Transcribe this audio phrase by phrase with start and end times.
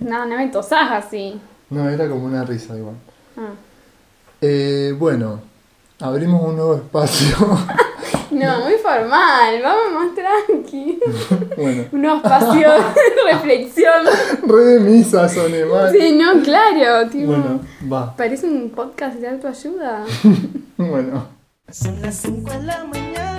[0.00, 1.40] No, no me tosás así.
[1.68, 2.94] No, era como una risa igual.
[3.36, 3.52] Ah.
[4.40, 5.40] Eh, bueno,
[6.00, 7.36] abrimos un nuevo espacio.
[8.30, 11.00] No, muy formal, vamos más tranqui.
[11.56, 14.06] bueno, Un nuevo espacio de reflexión.
[14.46, 15.22] re de misa
[15.68, 15.92] mal.
[15.92, 17.26] Sí, no, claro, tipo.
[17.32, 17.60] Bueno,
[17.92, 18.14] va.
[18.16, 20.04] Parece un podcast de autoayuda.
[20.76, 21.26] Bueno,
[21.72, 23.29] Son las 5 de la mañana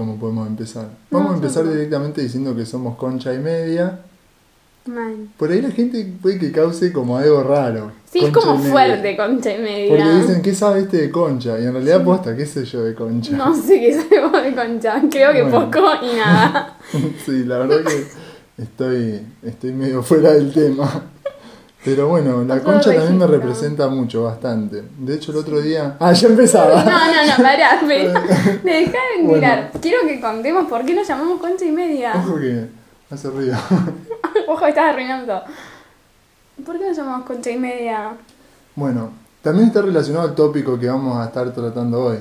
[0.00, 0.88] cómo podemos empezar.
[1.10, 4.00] Vamos a empezar directamente diciendo que somos concha y media.
[5.36, 7.92] Por ahí la gente puede que cause como algo raro.
[8.10, 9.88] Sí, es como fuerte, concha y media.
[9.90, 11.60] Porque dicen, ¿qué sabe este de concha?
[11.60, 13.36] Y en realidad, posta, ¿qué sé yo de concha?
[13.36, 15.02] No sé qué sabemos de concha.
[15.10, 15.70] Creo que Bueno.
[15.70, 16.78] poco y nada.
[17.26, 21.04] sí, la verdad que estoy, estoy medio fuera del tema.
[21.84, 24.82] Pero bueno, la concha también me representa mucho, bastante.
[24.98, 25.96] De hecho, el otro día...
[25.98, 26.84] Ah, ya empezaba.
[26.84, 28.08] No, no, no, pará, me,
[28.62, 29.32] me dejá de Bueno.
[29.34, 29.70] mirar.
[29.80, 32.12] Quiero que contemos por qué nos llamamos concha y media.
[32.16, 32.66] Ojo que
[33.10, 33.56] hace ruido.
[34.48, 35.42] Ojo, estás arruinando.
[36.66, 38.10] ¿Por qué nos llamamos concha y media?
[38.76, 39.10] Bueno,
[39.42, 42.18] también está relacionado al tópico que vamos a estar tratando hoy.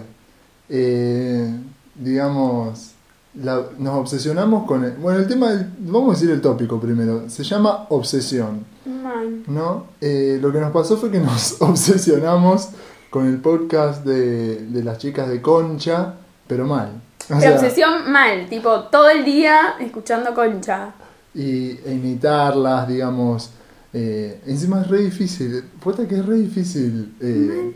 [0.69, 1.53] Eh,
[1.95, 2.91] digamos,
[3.35, 4.83] la- nos obsesionamos con...
[4.83, 7.29] El, bueno, el tema, del- vamos a decir el tópico primero.
[7.29, 9.43] Se llama obsesión, Man.
[9.47, 9.85] ¿no?
[10.01, 12.69] Eh, lo que nos pasó fue que nos obsesionamos
[13.09, 16.13] con el podcast de, de las chicas de Concha,
[16.47, 16.89] pero mal.
[17.23, 20.93] O Pero sea, obsesión mal, tipo todo el día escuchando concha.
[21.35, 23.51] y, e imitarlas, digamos.
[23.93, 27.75] eh, encima es re difícil, puta que es re difícil eh,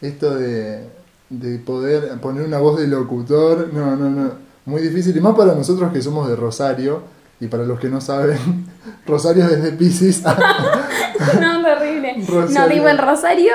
[0.00, 0.88] esto de,
[1.30, 4.30] de poder poner una voz de locutor, no, no, no,
[4.66, 7.02] muy difícil, y más para nosotros que somos de Rosario,
[7.40, 8.38] y para los que no saben,
[9.06, 10.22] Rosario es de Pisces,
[11.40, 12.16] No, terrible.
[12.50, 13.52] No, digo, en Rosario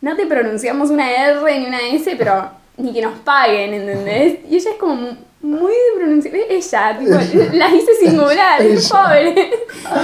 [0.00, 4.38] no te pronunciamos una R ni una S, pero ni que nos paguen, ¿entendés?
[4.50, 6.34] Y ella es como muy de pronunciar.
[6.48, 8.60] Ella, tipo, las hice singular,
[8.90, 9.50] pobre.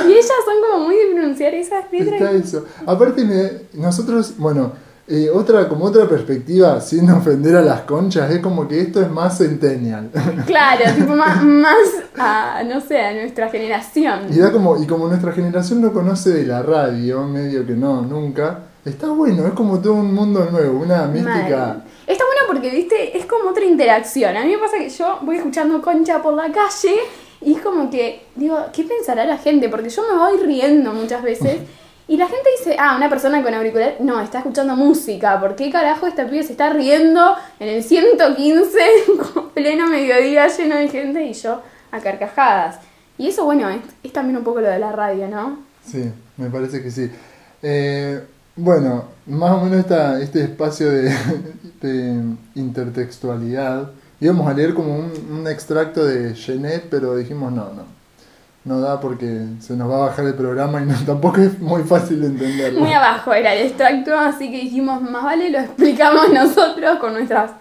[0.06, 2.34] Y ellas son como muy de pronunciar esas está letras.
[2.34, 2.66] eso.
[2.86, 4.72] Aparte, me- nosotros, bueno,
[5.12, 9.10] eh, otra, como otra perspectiva, sin ofender a las conchas, es como que esto es
[9.10, 10.08] más centennial.
[10.46, 11.78] Claro, tipo más, más
[12.16, 14.26] a, no sé, a nuestra generación.
[14.30, 18.02] Y da como, y como nuestra generación no conoce de la radio, medio que no,
[18.02, 21.84] nunca, está bueno, es como todo un mundo nuevo, una mística.
[22.06, 24.36] Está bueno porque, viste, es como otra interacción.
[24.36, 26.94] A mí me pasa que yo voy escuchando concha por la calle
[27.40, 29.68] y es como que, digo, ¿qué pensará la gente?
[29.68, 31.62] Porque yo me voy riendo muchas veces
[32.10, 35.38] y la gente dice, ah, una persona con auricular, no, está escuchando música.
[35.38, 38.78] ¿Por qué carajo esta pibe se está riendo en el 115
[39.32, 41.62] con pleno mediodía lleno de gente y yo
[41.92, 42.80] a carcajadas?
[43.16, 43.68] Y eso, bueno,
[44.02, 45.60] es, también un poco lo de la radio, ¿no?
[45.86, 47.08] Sí, me parece que sí.
[47.62, 48.20] Eh,
[48.56, 51.14] bueno, más o menos esta, este espacio de,
[51.80, 52.24] de
[52.56, 57.99] intertextualidad, íbamos a leer como un, un extracto de Genet, pero dijimos no, no.
[58.64, 61.82] No da porque se nos va a bajar el programa y no, tampoco es muy
[61.82, 62.80] fácil de entenderlo.
[62.80, 67.52] Muy abajo era el extracto, así que dijimos, más vale lo explicamos nosotros con nuestras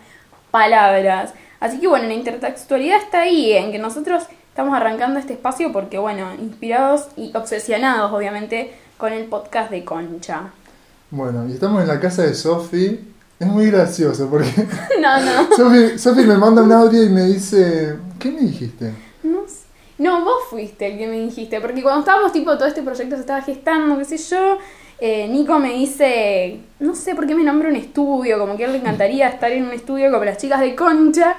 [0.52, 1.34] palabras.
[1.60, 5.98] Así que bueno, la intertextualidad está ahí, en que nosotros estamos arrancando este espacio porque,
[5.98, 10.52] bueno, inspirados y obsesionados, obviamente, con el podcast de Concha.
[11.12, 13.00] Bueno, y estamos en la casa de Sofi.
[13.40, 14.52] Es muy gracioso porque
[15.02, 18.94] No, no, Sofi, Sofi me manda un audio y me dice, ¿qué me dijiste?
[19.24, 19.59] no sé.
[20.00, 23.22] No, vos fuiste el que me dijiste, porque cuando estábamos, tipo, todo este proyecto se
[23.22, 24.58] estaba gestando, qué sé yo,
[25.00, 28.68] eh, Nico me dice, no sé por qué me nombra un estudio, como que a
[28.68, 31.36] él le encantaría estar en un estudio como las chicas de Concha,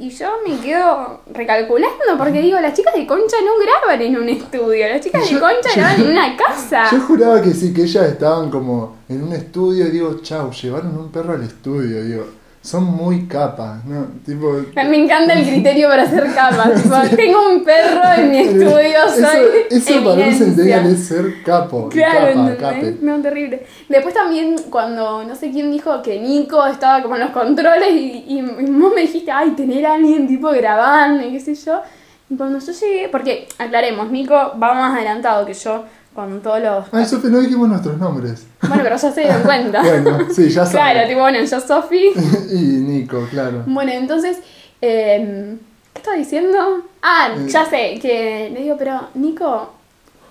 [0.00, 4.28] y yo me quedo recalculando, porque digo, las chicas de Concha no graban en un
[4.28, 6.84] estudio, las chicas de Concha yo- graban en una casa.
[6.92, 10.96] Yo juraba que sí, que ellas estaban como en un estudio y digo, chau, llevaron
[10.96, 12.24] un perro al estudio, digo,
[12.68, 14.08] son muy capas, ¿no?
[14.26, 14.60] Tipo...
[14.74, 16.82] Me encanta el criterio para hacer capas.
[16.82, 21.88] tipo, tengo un perro en mi estudio, eso, soy eso para un es ser capo,
[21.88, 22.76] Claro, capa.
[23.00, 23.64] No, terrible.
[23.88, 28.24] Después también cuando no sé quién dijo que Nico estaba como en los controles y,
[28.28, 31.80] y vos me dijiste, ay, tener a alguien tipo grabando y qué sé yo.
[32.28, 35.84] Y cuando yo llegué, porque aclaremos, Nico va más adelantado que yo
[36.14, 36.84] con todos los.
[36.92, 38.46] Ay, Sofi, no dijimos nuestros nombres.
[38.62, 39.82] Bueno, pero ya se dieron cuenta.
[40.02, 41.08] Bueno, sí, ya Claro, sabes.
[41.08, 42.10] tipo, bueno, yo Sofi.
[42.50, 43.62] y Nico, claro.
[43.66, 44.38] Bueno, entonces,
[44.80, 45.56] eh,
[45.92, 46.82] ¿qué estaba diciendo?
[47.02, 47.46] Ah, Eh.
[47.48, 49.72] ya sé, que le digo, pero Nico,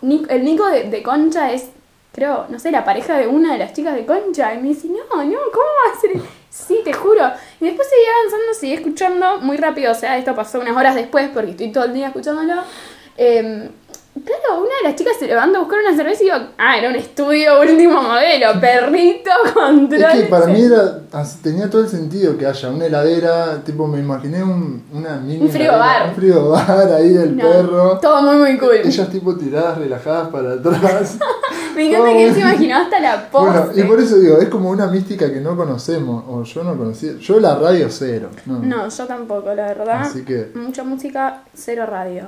[0.02, 1.68] Nico- el Nico de, de Concha es,
[2.12, 4.54] creo, no sé, la pareja de una de las chicas de Concha.
[4.54, 6.12] Y me dice, no, no, ¿cómo va a ser?
[6.50, 7.22] Sí, te juro.
[7.62, 11.30] Y después seguí avanzando, seguí escuchando muy rápido, o sea, esto pasó unas horas después
[11.34, 12.62] porque estoy todo el día escuchándolo.
[13.18, 13.70] Eh,
[14.26, 16.90] Claro, una de las chicas se levanta a buscar una cerveza y digo, ah, era
[16.90, 20.02] un estudio último modelo, perrito, control.
[20.02, 21.02] Es que para mí era,
[21.44, 25.50] tenía todo el sentido que haya una heladera, tipo me imaginé un, una mini Un
[25.50, 26.10] frigobar.
[26.10, 28.00] un frigobar ahí del No, perro.
[28.00, 28.76] Todo muy, muy cool.
[28.84, 31.18] Ellas tipo tiradas, relajadas para atrás.
[31.76, 33.46] Me encanta que él se imaginó hasta la pose.
[33.52, 36.76] bueno, y por eso digo, es como una mística que no conocemos, o yo no
[36.76, 37.12] conocía.
[37.20, 38.30] Yo la radio cero.
[38.48, 38.58] No.
[38.64, 40.02] No, yo tampoco, la verdad.
[40.02, 42.24] Así que- Mucha música, cero radio.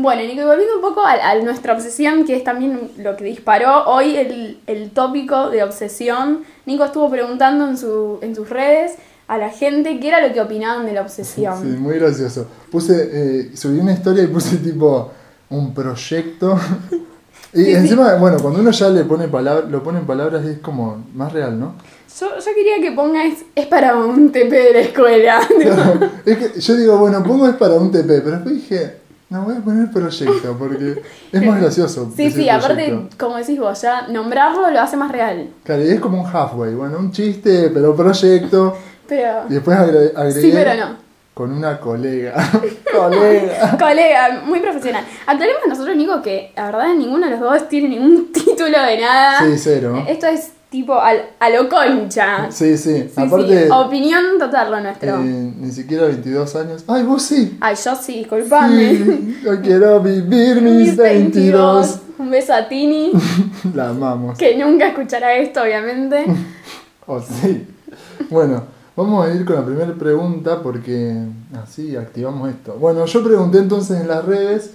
[0.00, 3.24] Bueno, Nico, y volviendo un poco a, a nuestra obsesión, que es también lo que
[3.24, 6.44] disparó hoy el, el tópico de obsesión.
[6.66, 8.92] Nico estuvo preguntando en, su, en sus redes
[9.26, 11.60] a la gente qué era lo que opinaban de la obsesión.
[11.60, 12.46] Sí, muy gracioso.
[12.70, 15.10] Puse, eh, subí una historia y puse tipo
[15.50, 16.56] un proyecto.
[17.54, 17.72] Y Sí, sí.
[17.76, 21.32] encima, bueno, cuando uno ya le pone palabras, lo pone en palabras es como más
[21.32, 21.76] real, ¿no?
[22.20, 25.40] Yo, yo quería que pongas, es para un TP de la escuela.
[26.26, 28.96] es que yo digo, bueno, pongo es para un TP, pero después dije,
[29.30, 31.02] no, voy a poner proyecto porque
[31.32, 32.10] es más gracioso.
[32.16, 33.16] sí, sí, aparte, proyecto.
[33.18, 35.48] como decís vos, ya nombrarlo lo hace más real.
[35.64, 38.76] Claro, y es como un halfway, bueno, un chiste, pero proyecto.
[39.06, 39.44] Pero...
[39.48, 40.96] Y después agre- agregué Sí, pero no.
[41.34, 42.34] con una colega.
[42.94, 43.76] colega.
[43.78, 45.04] Colega, muy profesional.
[45.26, 49.40] Aclaremos nosotros, Nico, que la verdad ninguno de los dos tiene ningún título de nada.
[49.40, 50.04] Sí, cero.
[50.08, 52.50] Esto es tipo al- a lo concha.
[52.50, 53.04] Sí, sí.
[53.14, 55.16] Sí, Aparte, sí, opinión total lo nuestro.
[55.22, 56.84] eh, ni siquiera 22 años.
[56.86, 57.56] Ay, vos sí.
[57.60, 58.90] Ay, yo sí, disculpame.
[58.96, 62.00] Sí, yo quiero vivir mis 22.
[62.18, 63.12] Un beso a Tini,
[63.74, 64.36] La amamos.
[64.36, 66.24] que nunca escuchará esto, obviamente.
[67.10, 67.66] Oh, sí.
[68.28, 71.14] Bueno, vamos a ir con la primera pregunta porque
[71.62, 72.74] así activamos esto.
[72.78, 74.72] Bueno, yo pregunté entonces en las redes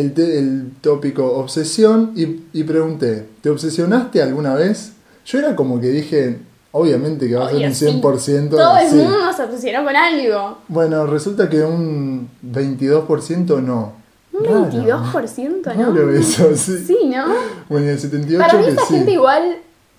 [0.00, 4.92] el, te- el tópico obsesión y, y pregunté, ¿te obsesionaste alguna vez?
[5.26, 6.38] Yo era como que dije,
[6.72, 7.86] obviamente que va a ser un sí.
[7.86, 8.50] 100%.
[8.50, 8.96] Todo el sí.
[8.96, 10.58] mundo se obsesionó con algo.
[10.68, 13.92] Bueno, resulta que un 22% no.
[14.32, 14.68] Un Raro.
[14.70, 15.86] 22%, ¿no?
[15.86, 16.78] Raro eso, sí.
[16.86, 17.26] Sí, ¿no?
[17.68, 18.94] Bueno, y el 78% Para mí esa sí.
[18.94, 19.56] gente igual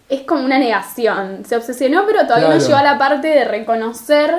[0.08, 1.40] es como una negación.
[1.48, 2.60] Se obsesionó, pero todavía Claro.
[2.62, 4.34] no llegó a la parte de reconocer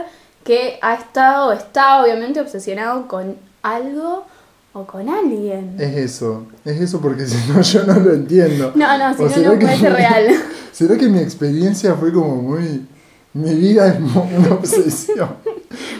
[0.44, 4.24] que ha estado, está obviamente obsesionado con algo
[4.72, 5.74] o con alguien.
[5.78, 8.72] Es eso, es eso porque si no yo no lo entiendo.
[8.74, 10.26] No, no, si ¿O no, no que- puede ser real.
[10.72, 12.86] ¿Será que mi experiencia fue como muy...
[13.32, 15.28] Mi vida es una obsesión?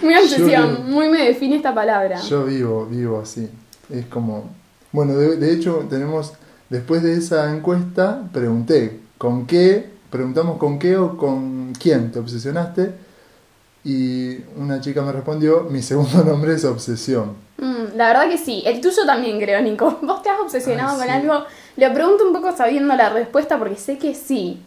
[0.03, 2.21] Muy obsesión, Yo- muy me define esta palabra.
[2.23, 3.49] Yo vivo, vivo así.
[3.89, 4.51] Es como...
[4.93, 6.33] Bueno, de, de hecho tenemos...
[6.71, 12.93] Después de esa encuesta pregunté con qué, preguntamos con qué o con quién te obsesionaste
[13.85, 17.35] y una chica me respondió, mi segundo nombre es obsesión.
[17.59, 19.99] Mm, la verdad que sí, el tuyo también creo, Nico.
[20.03, 21.13] ¿Vos te has obsesionado Ay, con sí.
[21.13, 21.45] algo?
[21.77, 24.61] Le pregunto un poco sabiendo la respuesta porque sé que sí.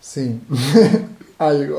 [0.00, 0.40] Sí,
[1.38, 1.78] algo.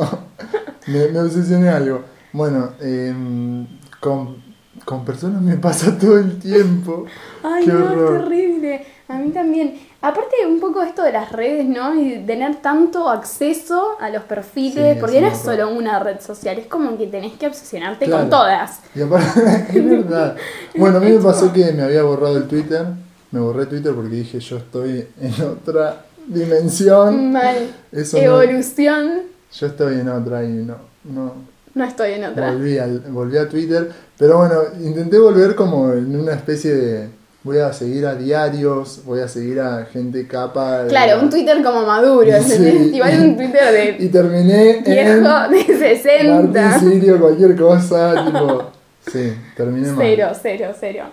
[0.88, 2.04] Me, me obsesioné algo.
[2.34, 3.66] Bueno, em,
[4.00, 4.44] con,
[4.86, 7.06] con personas me pasa todo el tiempo.
[7.44, 8.16] Ay, Qué no, horror.
[8.18, 8.86] es terrible.
[9.08, 9.80] A mí también.
[10.02, 12.00] Aparte un poco esto de las redes, ¿no?
[12.00, 16.60] Y tener tanto acceso a los perfiles, Sí, porque no es solo una red social,
[16.60, 18.22] es como que tenés que obsesionarte Claro.
[18.22, 18.80] con todas.
[18.94, 19.42] Y aparte,
[19.74, 20.36] es verdad.
[20.78, 22.86] Bueno, a mí me pasó que me había borrado el Twitter.
[23.32, 27.32] Me borré Twitter porque dije yo estoy en otra dimensión.
[27.32, 27.56] Mal.
[27.92, 29.22] Eso no- Evolución.
[29.52, 30.76] yo estoy en otra y no,
[31.06, 31.34] no,
[31.74, 32.52] No estoy en otra.
[32.52, 33.92] volví, al, volví a Twitter.
[34.18, 37.10] Pero bueno, intenté volver como en una especie de...
[37.48, 40.84] Voy a seguir a diarios, voy a seguir a gente capa.
[40.84, 42.30] de- Claro, un Twitter como maduro.
[42.44, 42.92] Sí.
[42.94, 46.62] Igual un Twitter de Y terminé en viejo de 60.
[46.62, 48.64] Martín Sirio, cualquier cosa, tipo.
[49.10, 50.06] Sí, terminé mal.
[50.06, 51.04] Cero, cero, cero.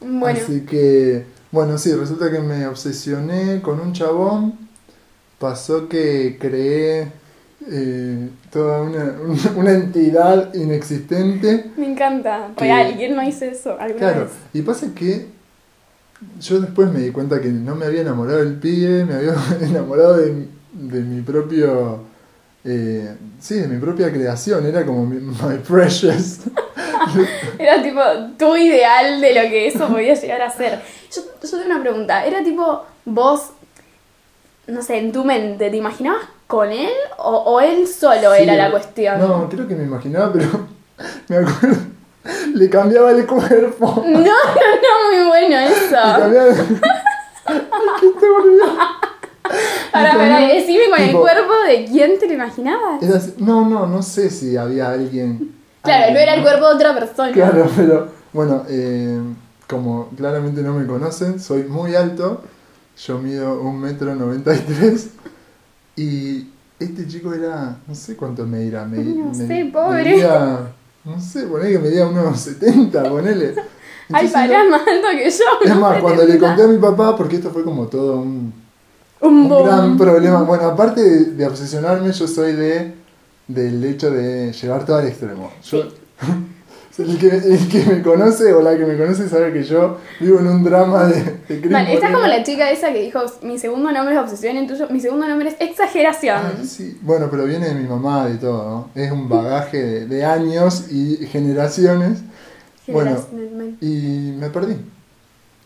[0.00, 4.54] Bueno, Así que, bueno, sí, resulta que me obsesioné con un chabón.
[5.38, 7.12] Pasó que creé
[7.70, 9.14] eh, toda una,
[9.56, 11.66] una entidad inexistente.
[11.76, 12.48] me encanta.
[12.56, 14.30] Que- Real, ¿quién no hizo eso alguna Claro, vez?
[14.52, 15.37] y pasa que
[16.40, 20.16] yo después me di cuenta que no me había enamorado del pibe, me había enamorado
[20.16, 22.02] de, de mi propio.
[22.64, 26.40] eh, sí, de mi propia creación, era como mi, my precious.
[27.58, 28.00] Era tipo
[28.38, 30.80] tu ideal de lo que eso podía llegar a ser.
[31.14, 32.26] Yo, yo tengo una pregunta.
[32.26, 33.50] ¿Era tipo vos,
[34.66, 38.56] no sé, en tu mente, ¿te imaginabas con él o, o él solo Sí, era
[38.56, 39.18] la cuestión?
[39.20, 40.66] No, creo que me imaginaba, pero
[41.28, 41.76] me acuerdo,
[42.54, 44.02] le cambiaba el cuerpo.
[44.06, 45.96] No, no, no, muy bueno Le eso.
[46.18, 46.48] cambiaba...
[47.46, 48.26] Ay, qué.
[49.92, 53.02] Ahora, un- decime con el cuerpo de quién te lo imaginabas.
[53.02, 55.54] Era así- No, no, no sé si había alguien...
[55.82, 57.32] Claro, alguien- no era el cuerpo de otra persona.
[57.32, 59.18] Claro, pero bueno, eh,
[59.66, 62.42] como claramente no me conocen, soy muy alto,
[63.06, 65.10] yo mido un metro noventa y tres
[65.96, 70.14] y este chico era, no sé cuánto me dirá, me, No me- sé, pobre.
[71.04, 73.54] No sé, ponele que medía unos 70, ponele.
[74.12, 75.44] Ay, pará, más alto que yo.
[75.62, 78.52] Es no más, cuando le conté a mi papá, porque esto fue como todo un,
[79.20, 80.42] Un gran problema.
[80.42, 82.98] Bueno, aparte de, de obsesionarme, yo soy de
[83.48, 85.50] del hecho de llevar todo al extremo.
[85.64, 85.88] Yo,
[86.98, 90.40] el, que, el que me conoce o la que me conoce sabe que yo vivo
[90.40, 91.72] en un drama de, de crimen.
[91.72, 94.66] Vale, estás como la chica esa que dijo, mi segundo nombre es obsesión, y el
[94.66, 96.38] tuyo, mi segundo nombre es exageración.
[96.38, 96.98] Ah, sí.
[97.02, 99.00] Bueno, pero viene de mi mamá y todo, ¿no?
[99.00, 102.18] Es un bagaje de, de años y generaciones.
[102.86, 103.16] Bueno,
[103.80, 104.76] y me perdí.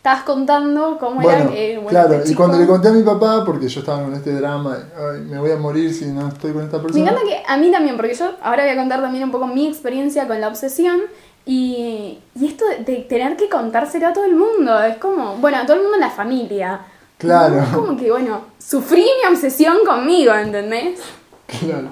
[0.02, 3.04] Estabas contando cómo Bueno, era que, bueno, claro, este y cuando le conté a mi
[3.04, 6.50] papá, porque yo estaba con este drama, ay, me voy a morir si no estoy
[6.52, 7.04] con esta Me persona.
[7.04, 9.68] encanta que a mí también, porque yo ahora voy a contar también un poco mi
[9.68, 11.02] experiencia con la obsesión
[11.46, 15.66] y, y esto de, tener que contárselo a todo el mundo, es como, bueno, a
[15.66, 16.80] todo el mundo en la familia.
[17.18, 17.62] Claro.
[17.62, 20.98] Es como que, bueno, sufrí mi obsesión conmigo, ¿entendés?
[21.46, 21.90] Claro.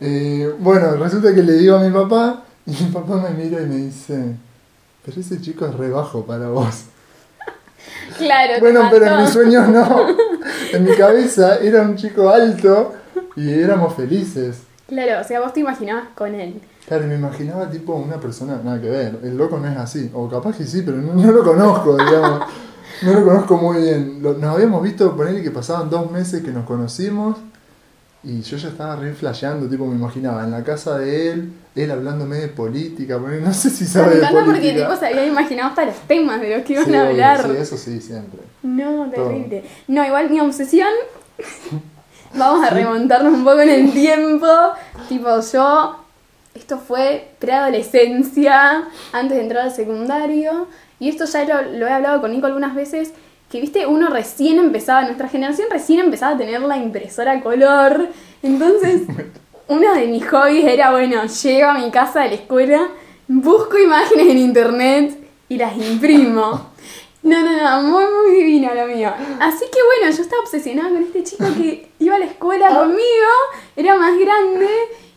[0.00, 3.66] Eh, bueno, resulta que le digo a mi papá y mi papá me mira y
[3.66, 4.34] me dice,
[5.04, 6.84] pero ese chico es re bajo para vos.
[8.16, 10.06] Claro, Bueno, pero en mis sueños no.
[10.72, 12.94] En mi cabeza era un chico alto
[13.36, 14.58] y éramos felices.
[14.86, 16.60] Claro, o sea, vos te imaginabas con él.
[16.86, 20.28] Claro, me imaginaba tipo una persona, nada que ver, el loco no es así, o
[20.28, 22.40] capaz que sí, pero no, no lo conozco, digamos,
[23.02, 24.18] no lo conozco muy bien.
[24.22, 27.36] Lo- nos habíamos visto poner que pasaban dos meses que nos conocimos
[28.24, 31.52] y yo ya estaba re flasheando, tipo me imaginaba en la casa de él,
[31.82, 34.86] él hablándome de política, ponele, no sé si sabe de encanta porque política.
[34.88, 37.42] tipo se había imaginado hasta los temas de los que iban Sí, a hablar.
[37.44, 38.40] sí, eso sí, siempre.
[38.62, 39.64] No, terrible.
[39.86, 40.88] No, igual mi obsesión.
[42.34, 44.46] Vamos a remontarnos un poco en el tiempo.
[45.08, 46.04] Tipo, yo.
[46.54, 50.66] Esto fue preadolescencia, antes de entrar al secundario.
[50.98, 53.12] Y esto ya lo, lo he hablado con Nico algunas veces.
[53.50, 58.08] Que viste, uno recién empezaba, nuestra generación recién empezaba a tener la impresora a color.
[58.42, 59.02] Entonces,
[59.68, 62.88] uno de mis hobbies era, bueno, llego a mi casa de la escuela,
[63.26, 66.70] busco imágenes en internet y las imprimo.
[67.22, 69.12] No, no, no, muy, muy divino lo mío.
[69.40, 73.28] Así que bueno, yo estaba obsesionada con este chico que iba a la escuela conmigo,
[73.76, 74.68] era más grande.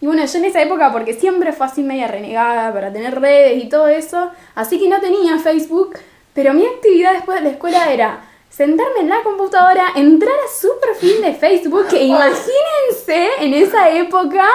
[0.01, 3.63] Y bueno, yo en esa época, porque siempre fue así media renegada para tener redes
[3.63, 5.93] y todo eso, así que no tenía Facebook,
[6.33, 10.67] pero mi actividad después de la escuela era sentarme en la computadora, entrar a su
[10.79, 14.45] perfil de Facebook, que imagínense en esa época,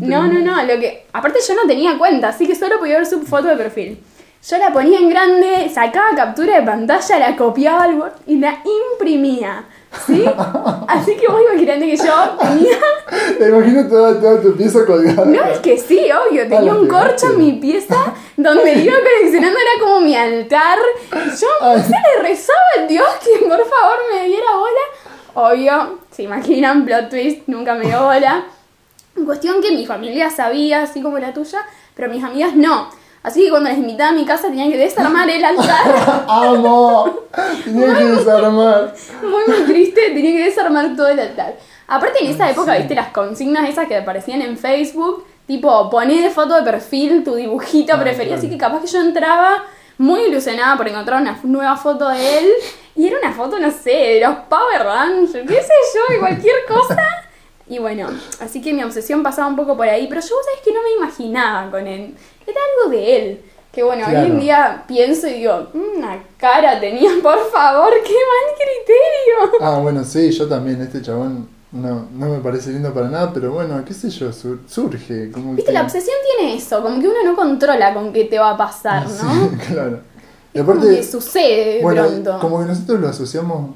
[0.00, 3.06] no, no, no, lo que, aparte yo no tenía cuenta, así que solo podía ver
[3.06, 4.02] su foto de perfil.
[4.48, 8.58] Yo la ponía en grande, sacaba captura de pantalla, la copiaba al Word y la
[8.92, 9.64] imprimía.
[10.06, 10.24] ¿Sí?
[10.88, 12.78] Así que vos imaginate que yo tenía.
[13.38, 15.24] Te imagino toda, toda tu pieza colgada.
[15.24, 19.58] No, es que sí, obvio, Ah, tenía un corcho en mi pieza donde iba coleccionando,
[19.58, 20.78] era como mi altar.
[21.12, 21.82] Yo Ay.
[21.82, 25.50] se le rezaba al Dios que por favor me diera bola.
[25.50, 28.44] Obvio, se imaginan, plot twist, nunca me dio bola.
[29.24, 32.88] Cuestión que mi familia sabía, así como la tuya, pero mis amigas no.
[33.24, 36.24] Así que cuando les invitaba a mi casa tenían que desarmar el altar.
[36.28, 37.20] ¡Amo!
[37.64, 38.94] Tenía que desarmar.
[39.22, 41.56] Muy, muy triste, tenía que desarmar todo el altar.
[41.88, 46.30] Aparte en esa época, viste, las consignas esas que aparecían en Facebook, tipo, poné de
[46.30, 48.38] foto de perfil tu dibujito Ah, preferido, claro.
[48.40, 49.64] así que capaz que yo entraba
[49.98, 52.46] muy ilusionada por encontrar una nueva foto de él,
[52.96, 56.56] y era una foto, no sé, de los Power Rangers, qué sé yo, de cualquier
[56.68, 56.96] cosa.
[57.66, 58.08] Y bueno,
[58.40, 60.82] así que mi obsesión pasaba un poco por ahí, pero yo vos sabés que no
[60.82, 62.14] me imaginaba con él,
[62.46, 63.40] era algo de él.
[63.72, 68.12] Que bueno, hoy en día pienso y digo, "Mm, una cara tenía, por favor, qué
[68.12, 69.58] mal criterio.
[69.60, 73.50] Ah, bueno, sí, yo también, este chabón no, no me parece lindo para nada, pero
[73.50, 75.32] bueno, qué sé yo, sur- surge.
[75.32, 78.38] Como Viste, que- la obsesión tiene eso, como que uno no controla con qué te
[78.38, 79.14] va a pasar, ¿no?
[79.16, 80.00] Sí, claro.
[80.54, 82.38] Y aparte, que sucede de bueno, pronto.
[82.40, 83.70] como que nosotros lo asociamos,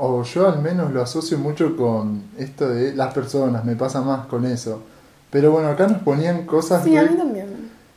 [0.00, 4.26] o yo al menos lo asocio mucho con esto de las personas, me pasa más
[4.26, 4.82] con eso.
[5.30, 7.46] Pero bueno, acá nos ponían cosas Sí, a mí también.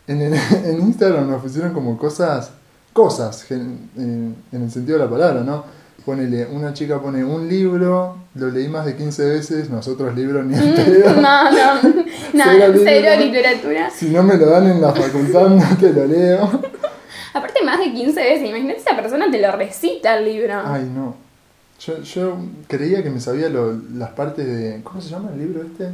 [0.08, 0.34] en, el-
[0.65, 2.51] en Instagram nos pusieron como cosas,
[2.94, 3.89] cosas, en,
[4.51, 5.63] en el sentido de la palabra, ¿no?
[6.06, 10.56] Ponele, una chica pone un libro, lo leí más de 15 veces, nosotros libros ni
[10.56, 11.10] en pedo.
[11.22, 13.25] No, no, no, Cero cero, libro.
[13.25, 13.89] literatura.
[13.89, 16.62] Si no me lo dan en la facultad, no te lo leo.
[17.38, 20.53] Aparte, más de 15 veces, imagínate esa persona te lo recita el libro.
[20.65, 21.15] Ay, no.
[21.79, 24.82] Yo, yo creía que me sabía lo- las partes de...
[24.84, 25.89] ¿Cómo se llama el libro este?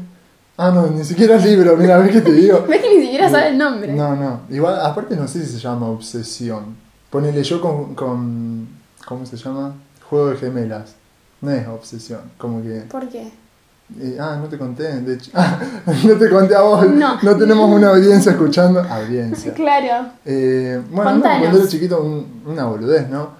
[0.55, 2.63] Ah, no, ni siquiera el libro, mira, ves que te digo.
[2.69, 3.91] Ves que ni siquiera sabe el nombre.
[3.93, 4.41] No, no.
[4.49, 6.75] Igual, aparte no sé si se llama obsesión.
[7.09, 8.67] Ponele yo con, con.
[9.05, 9.73] ¿Cómo se llama?
[10.09, 10.95] Juego de gemelas.
[11.41, 12.21] No es obsesión.
[12.37, 12.81] Como que.
[12.89, 13.31] ¿Por qué?
[14.01, 14.83] Eh, ah, no te conté.
[15.01, 15.57] De hecho, ah,
[16.05, 16.87] no te conté a vos.
[16.89, 17.17] No.
[17.37, 18.81] tenemos una audiencia escuchando.
[18.81, 19.53] Audiencia.
[19.55, 20.07] Claro.
[20.25, 23.31] Eh, bueno, no, cuando era chiquito, un- una boludez, ¿no?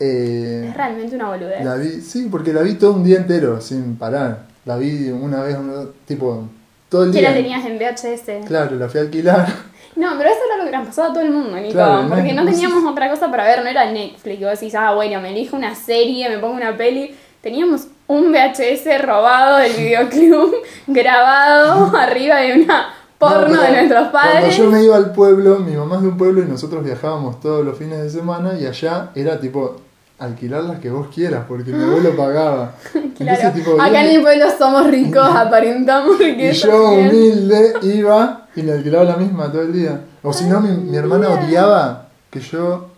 [0.00, 1.64] Eh, Es realmente una boludez.
[1.64, 4.46] la vi, sí, porque la vi todo un día entero, sin parar.
[4.64, 6.48] La vi una vez, una- tipo,
[6.88, 7.30] todo el Que día.
[7.30, 8.46] la tenías en VHS.
[8.46, 9.46] Claro, la fui a alquilar.
[9.96, 11.74] No, pero eso era lo que nos pasaba a todo el mundo, Nico.
[11.74, 14.40] Claro, porque no no teníamos sé- otra cosa para ver, no era Netflix.
[14.40, 17.14] Y vos decís, ah, bueno, me elijo una serie, me pongo una peli.
[17.40, 17.86] Teníamos
[18.18, 20.54] un VHS robado del videoclub,
[20.86, 24.40] grabado arriba de una porno No, de nuestros padres.
[24.40, 27.40] Cuando yo me iba al pueblo, mi mamá es de un pueblo y nosotros viajábamos
[27.40, 29.76] todos los fines de semana y allá era tipo
[30.18, 32.72] alquilar las que vos quieras porque mi abuelo pagaba.
[32.92, 33.06] Claro,
[33.40, 36.68] Entonces, tipo, acá en mi pueblo somos ricos, aparentamos y riqueza.
[36.68, 37.08] yo bien.
[37.08, 40.00] humilde iba y le alquilaba la misma todo el día.
[40.22, 42.93] O si no, mi, mi hermana odiaba que yo...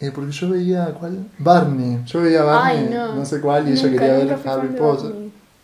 [0.00, 1.26] eh, porque yo veía, ¿cuál?
[1.38, 2.02] Barney.
[2.06, 3.24] Yo veía Barney, Ay, no.
[3.26, 5.12] sé cuál, y ella Nunca, quería nunca ver Harry Potter.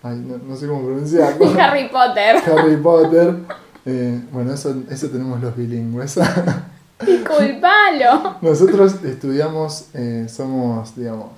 [0.03, 1.47] Ay, no, no sé cómo pronunciarlo.
[1.59, 2.37] Harry Potter.
[2.59, 3.35] Harry Potter.
[3.87, 6.19] Eh, bueno, eso, eso tenemos los bilingües.
[7.07, 8.37] Disculpalo.
[8.43, 11.31] Nosotros estudiamos, eh, somos, digamos,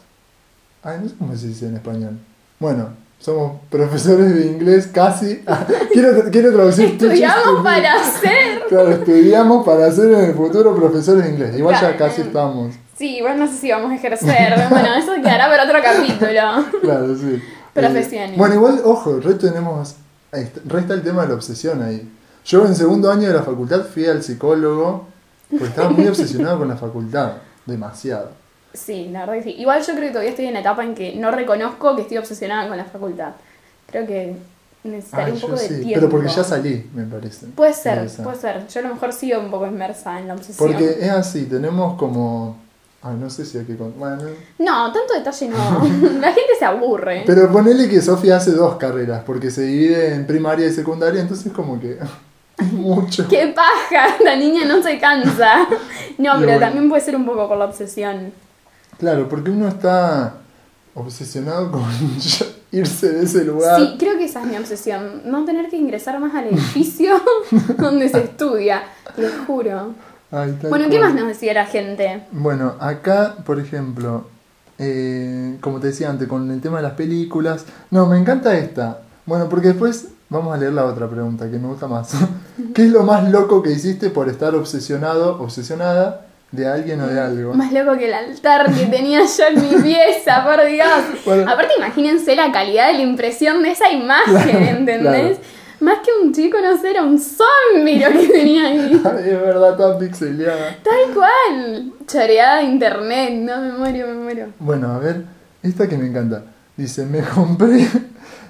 [0.82, 2.18] ay, no sé cómo se dice en español.
[2.58, 2.88] Bueno,
[3.20, 5.44] somos profesores de inglés casi.
[5.92, 6.86] quiero, quiero traducir.
[6.86, 8.62] Estudiamos para ser.
[8.68, 11.56] Claro, estudiamos para ser en el futuro profesores de inglés.
[11.56, 12.74] Igual ya casi estamos.
[12.98, 14.54] Sí, bueno, no sé si vamos a ejercer.
[14.70, 16.80] Bueno, eso quedará para otro capítulo.
[16.82, 17.40] Claro, sí.
[17.72, 18.32] Profesiones.
[18.32, 19.94] Eh, bueno, igual, ojo, re tenemos,
[20.32, 22.10] est- resta el tema de la obsesión ahí.
[22.44, 25.06] Yo en segundo año de la facultad fui al psicólogo
[25.50, 27.34] porque estaba muy obsesionado con la facultad.
[27.66, 28.30] Demasiado.
[28.74, 29.50] Sí, la verdad que sí.
[29.58, 32.16] Igual yo creo que todavía estoy en la etapa en que no reconozco que estoy
[32.18, 33.32] obsesionada con la facultad.
[33.86, 34.36] Creo que
[34.84, 35.94] necesitaría Ay, un poco de sí, tiempo.
[35.94, 37.46] pero porque ya salí, me parece.
[37.48, 38.66] Puede ser, puede ser.
[38.68, 40.66] Yo a lo mejor sigo un poco inmersa en la obsesión.
[40.68, 42.56] Porque es así, tenemos como...
[43.02, 43.76] Ay, no sé si hay que...
[43.76, 44.18] con- Bueno,
[44.58, 45.56] No, tanto detalle no.
[46.20, 47.22] la gente se aburre.
[47.26, 51.52] pero ponele que Sofía hace dos carreras, porque se divide en primaria y secundaria, entonces
[51.52, 51.98] como que...
[52.72, 53.28] Mucho.
[53.28, 54.16] ¡Qué paja!
[54.24, 55.60] La niña no se cansa.
[56.18, 56.58] No, pero bueno.
[56.60, 58.32] también puede ser un poco por la obsesión.
[58.98, 60.34] Claro, porque uno está
[60.94, 61.84] obsesionado con
[62.72, 63.80] irse de ese lugar.
[63.80, 65.22] Sí, creo que esa es mi obsesión.
[65.24, 67.14] No tener que ingresar más al edificio
[67.78, 68.82] donde se estudia.
[69.14, 69.94] Te juro.
[70.30, 72.22] Ay, Bueno, ¿qué más nos decía la gente?
[72.32, 74.26] Bueno, acá, por ejemplo,
[74.78, 77.64] eh, como te decía antes, con el tema de las películas.
[77.90, 79.00] No, me encanta esta.
[79.26, 82.12] Bueno, porque después vamos a leer la otra pregunta que me gusta más.
[82.74, 87.20] ¿Qué es lo más loco que hiciste por estar obsesionado, obsesionada de alguien o de
[87.20, 87.54] algo?
[87.54, 90.88] Más loco que el altar que tenía yo en mi pieza, por Dios.
[91.24, 91.50] Bueno.
[91.50, 95.38] Aparte, imagínense la calidad de la impresión de esa imagen, Claro, ¿entendés?
[95.80, 99.00] Más que un chico, no sé, era un zombie lo que tenía ahí.
[99.04, 100.76] Ay, es verdad, tan pixeleada.
[100.82, 101.92] Tal cual.
[102.06, 104.46] Choreada de internet, no, me muero, me muero.
[104.58, 105.22] Bueno, a ver,
[105.62, 106.42] esta que me encanta.
[106.76, 107.88] Dice, me compré,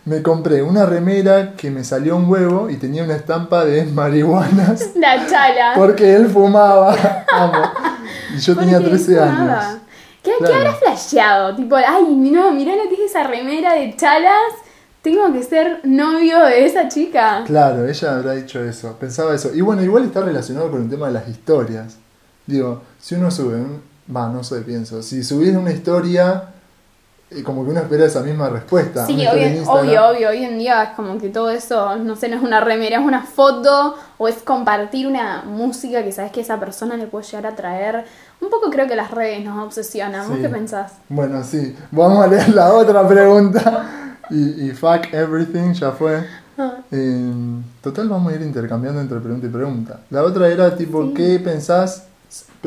[0.05, 4.91] me compré una remera que me salió un huevo y tenía una estampa de marihuanas
[4.97, 5.73] La chala.
[5.77, 6.95] porque él fumaba.
[7.31, 7.63] Amo.
[8.35, 9.59] Y yo tenía Porque 13 fumaba.
[9.69, 9.79] años.
[10.23, 10.55] ¿Qué, ¿Qué Claro.
[10.57, 11.57] habrá flasheado?
[11.57, 14.53] Tipo, ay, no, mirá lo que es esa remera de chalas.
[15.03, 17.45] Tengo que ser novio de esa chica.
[17.47, 19.55] Claro, ella habrá dicho eso, pensaba eso.
[19.55, 21.97] Y bueno, igual está relacionado con el tema de las historias.
[22.47, 23.63] Digo, si uno sube,
[24.15, 26.49] va, no sé, pienso, si subís una historia,
[27.31, 29.07] eh, como que uno espera esa misma respuesta.
[29.07, 30.29] Sí, obvio, obvio, obvio.
[30.31, 33.05] Hoy en día es como que todo eso, no sé, no es una remera, es
[33.05, 37.47] una foto o es compartir una música que sabes que esa persona le puede llegar
[37.47, 38.05] a traer.
[38.41, 40.29] Un poco creo que las redes nos obsesionan.
[40.29, 40.93] ¿Vos qué pensás?
[41.11, 44.07] Bueno, sí, vamos a leer la otra pregunta.
[44.31, 46.25] Y, y fuck everything, ya fue.
[46.91, 47.33] Eh,
[47.83, 50.01] total, vamos a ir intercambiando entre pregunta y pregunta.
[50.11, 51.15] La otra era tipo, Sí.
[51.15, 52.05] ¿qué pensás?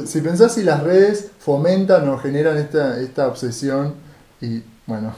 [0.05, 3.93] Si pensás si las redes fomentan o generan esta, esta obsesión
[4.39, 5.13] y bueno,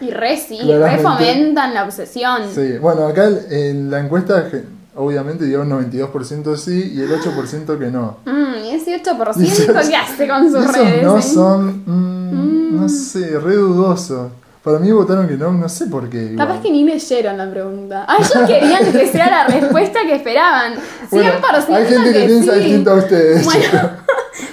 [0.00, 2.42] Y re sí, re fomentan la obsesión.
[2.54, 2.78] sí.
[2.78, 4.48] Bueno, acá en la encuesta
[4.96, 8.18] obviamente dio un 92% sí y el 8% que no.
[8.24, 9.72] Mm, y ese 8% Dieciocho.
[9.88, 11.02] ¿qué hace con sus redes?
[11.02, 11.22] no eh?
[11.22, 12.80] son, mm, Mm.
[12.80, 14.32] no sé, re dudosos.
[14.64, 16.22] Para mí votaron que no, no sé por qué.
[16.22, 16.48] igual.
[16.48, 18.06] Capaz que ni leyeron la pregunta.
[18.08, 20.74] Ah, ellos querían que sea la respuesta que esperaban.
[20.74, 22.60] 100% Bueno, hay gente que, piensa sí.
[22.60, 23.44] distinto a ustedes.
[23.44, 23.62] Bueno,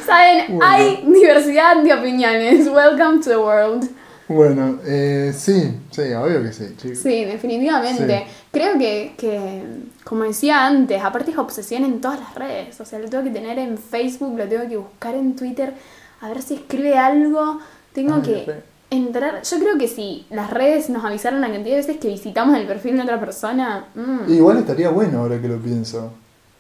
[0.06, 0.65] saben, Bueno.
[0.65, 2.67] hay diversidad de opiniones.
[2.67, 3.89] Welcome to the world.
[4.28, 7.00] Bueno, eh, sí, sí, obvio que sí, chicos.
[7.00, 8.26] Sí, definitivamente.
[8.28, 8.34] Sí.
[8.52, 9.63] Creo que, que,
[10.04, 12.80] como decía antes, aparte es obsesión en todas las redes.
[12.82, 15.74] O sea, lo tengo que tener en Facebook, lo tengo que buscar en Twitter,
[16.21, 17.60] a ver si escribe algo.
[17.93, 18.71] Tengo Ay, que.
[18.91, 22.58] Entrar, yo creo que si las redes nos avisaron la cantidad de veces que visitamos
[22.58, 26.12] el perfil de otra persona, mm, Igual estaría bueno ahora que lo pienso.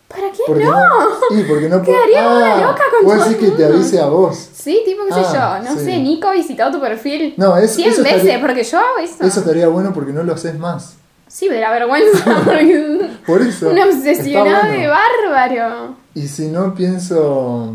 [0.07, 0.73] ¿para qué Porque no?
[1.29, 1.81] Sí, porque no.
[1.81, 4.49] Quedaría una loca con Vos decís que te avise a vos.
[4.53, 5.85] Sí, tipo, qué sé Ah, yo, no sí.
[5.85, 8.97] sé, Nico ha visitado tu perfil No, es- 100 eso veces, estaría- porque yo hago
[9.01, 9.23] eso.
[9.23, 10.95] Eso estaría bueno porque no lo haces más.
[11.27, 12.41] Sí, de la vergüenza,
[13.27, 13.69] Por eso.
[13.69, 14.93] una obsesionada está de bueno.
[15.29, 15.95] bárbaro.
[16.13, 17.73] Y si no pienso,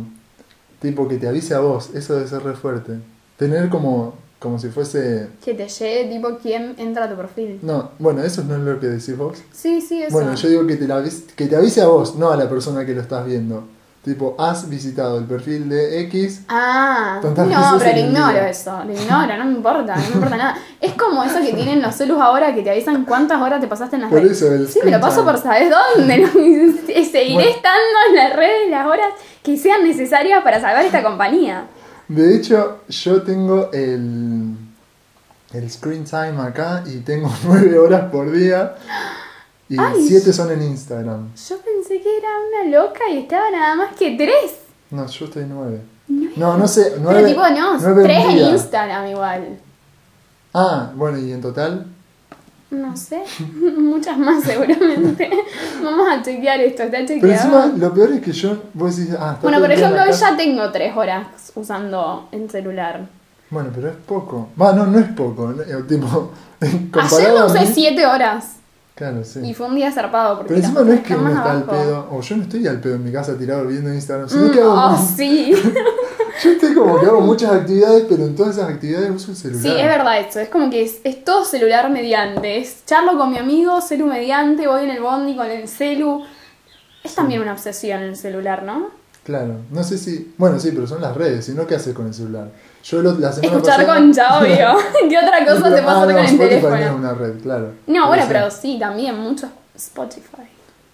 [0.81, 2.99] tipo, que te avise a vos, eso debe ser re fuerte.
[3.39, 5.29] Tener como, como si fuese...
[5.45, 7.59] Que te llegue, tipo, quién entra a tu perfil.
[7.63, 9.39] No, bueno, eso no es lo que decís vos.
[9.53, 10.13] Sí, sí, eso.
[10.13, 12.49] Bueno, yo digo que te, la avise, que te avise a vos, no a la
[12.49, 13.65] persona que lo estás viendo.
[14.05, 16.43] Tipo, has visitado el perfil de X.
[16.49, 20.57] Ah, no, pero lo ignoro eso, lo ignoro, no me importa, no me importa nada.
[20.81, 23.97] Es como eso que tienen los celus ahora que te avisan cuántas horas te pasaste
[23.97, 24.41] en las Por redes.
[24.41, 26.19] eso, el sí, me lo paso por saber dónde.
[26.19, 26.29] ¿no?
[26.31, 27.51] Seguiré Bueno.
[27.51, 29.09] estando en las redes las horas
[29.43, 31.65] que sean necesarias para salvar esta compañía.
[32.09, 34.55] De hecho, yo tengo el,
[35.53, 38.77] el screen time acá y tengo 9 horas por día.
[39.69, 40.07] Y Ay.
[40.07, 41.35] 7 son en Instagram.
[41.35, 44.61] Yo pensé que era una loca y estaba nada más que tres.
[44.91, 45.81] No, yo estoy 9.
[46.37, 46.95] No, no sé.
[47.01, 49.59] 9, Pero tipo, no, tres en Instagram igual.
[50.55, 51.87] Ah, bueno, y en total.
[52.71, 53.23] No sé,
[53.79, 55.31] muchas más seguramente.
[55.83, 57.33] Vamos a chequear esto, está Pero chequeado.
[57.65, 58.57] encima, lo peor es que yo.
[58.75, 63.07] Vos decís, ah, está Bueno, por ejemplo, hoy ya tengo tres horas usando el celular.
[63.51, 64.49] Bueno, pero es poco.
[64.61, 65.53] Va, no, no es poco.
[65.53, 68.55] Eh, Tipo, Ayer lo usé mí- siete horas
[68.97, 69.41] Claro, sí.
[69.45, 70.39] y fue un día zarpado.
[70.39, 71.71] Porque Pero encima no es que uno está al abajo.
[71.71, 72.09] pedo.
[72.11, 74.29] O yo no estoy al pedo en mi casa tirado viendo Instagram.
[74.29, 74.73] Sino Mm, que hago.
[74.75, 75.53] oh, sí.
[76.43, 79.63] Yo estoy como que hago muchas actividades, pero en todas esas actividades uso el celular.
[79.63, 80.41] sí, es verdad eso.
[80.41, 82.59] Es como que es, es todo celular mediante.
[82.59, 86.23] Es charlo con mi amigo, celu mediante, voy en el bondi con el celu.
[87.03, 88.89] Es también una obsesión el celular, ¿no?
[89.25, 90.33] Claro, no sé si.
[90.39, 92.49] Bueno, sí, pero son las redes, si no, ¿qué haces con el celular?
[92.85, 94.77] Yo lo- la semana Escuchar pasada- concha, obvio.
[95.09, 96.77] ¿Qué otra cosa Pero- se puede ah, no, con el Spotify teléfono?
[96.77, 97.73] no es una red, claro.
[97.89, 98.29] No, bueno, sí.
[98.33, 100.43] pero sí, también mucho Spotify.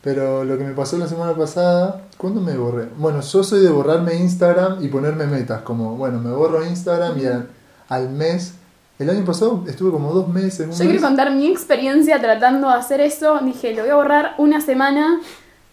[0.03, 2.89] Pero lo que me pasó la semana pasada, ¿cuándo me borré?
[2.97, 7.27] Bueno, yo soy de borrarme Instagram y ponerme metas, como, bueno, me borro Instagram y
[7.27, 7.49] al,
[7.89, 8.55] al mes,
[8.99, 10.89] el año pasado estuve como dos meses, un Yo mes.
[10.89, 13.39] quiero contar mi experiencia tratando de hacer eso.
[13.45, 15.21] Dije, lo voy a borrar una semana.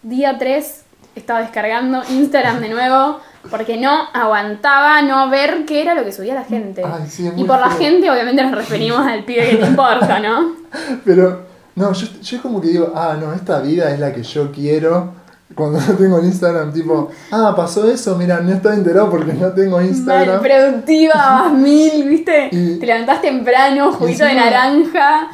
[0.02, 0.82] Día 3
[1.16, 3.18] estaba descargando Instagram de nuevo
[3.50, 6.82] porque no aguantaba no ver qué era lo que subía la gente.
[6.84, 7.78] Ay, sí, y por la feo.
[7.78, 10.54] gente, obviamente, nos referimos al pibe que te importa, ¿no?
[11.04, 14.50] Pero, no, yo, yo como que digo, ah, no, esta vida es la que yo
[14.52, 15.18] quiero.
[15.54, 19.76] Cuando no tengo Instagram, tipo, ah, pasó eso, mira, no estaba enterado porque no tengo
[19.78, 20.40] Mal, Instagram.
[20.40, 22.48] productiva, más mil, ¿viste?
[22.52, 25.28] Y- Te levantás temprano, juguito de naranja,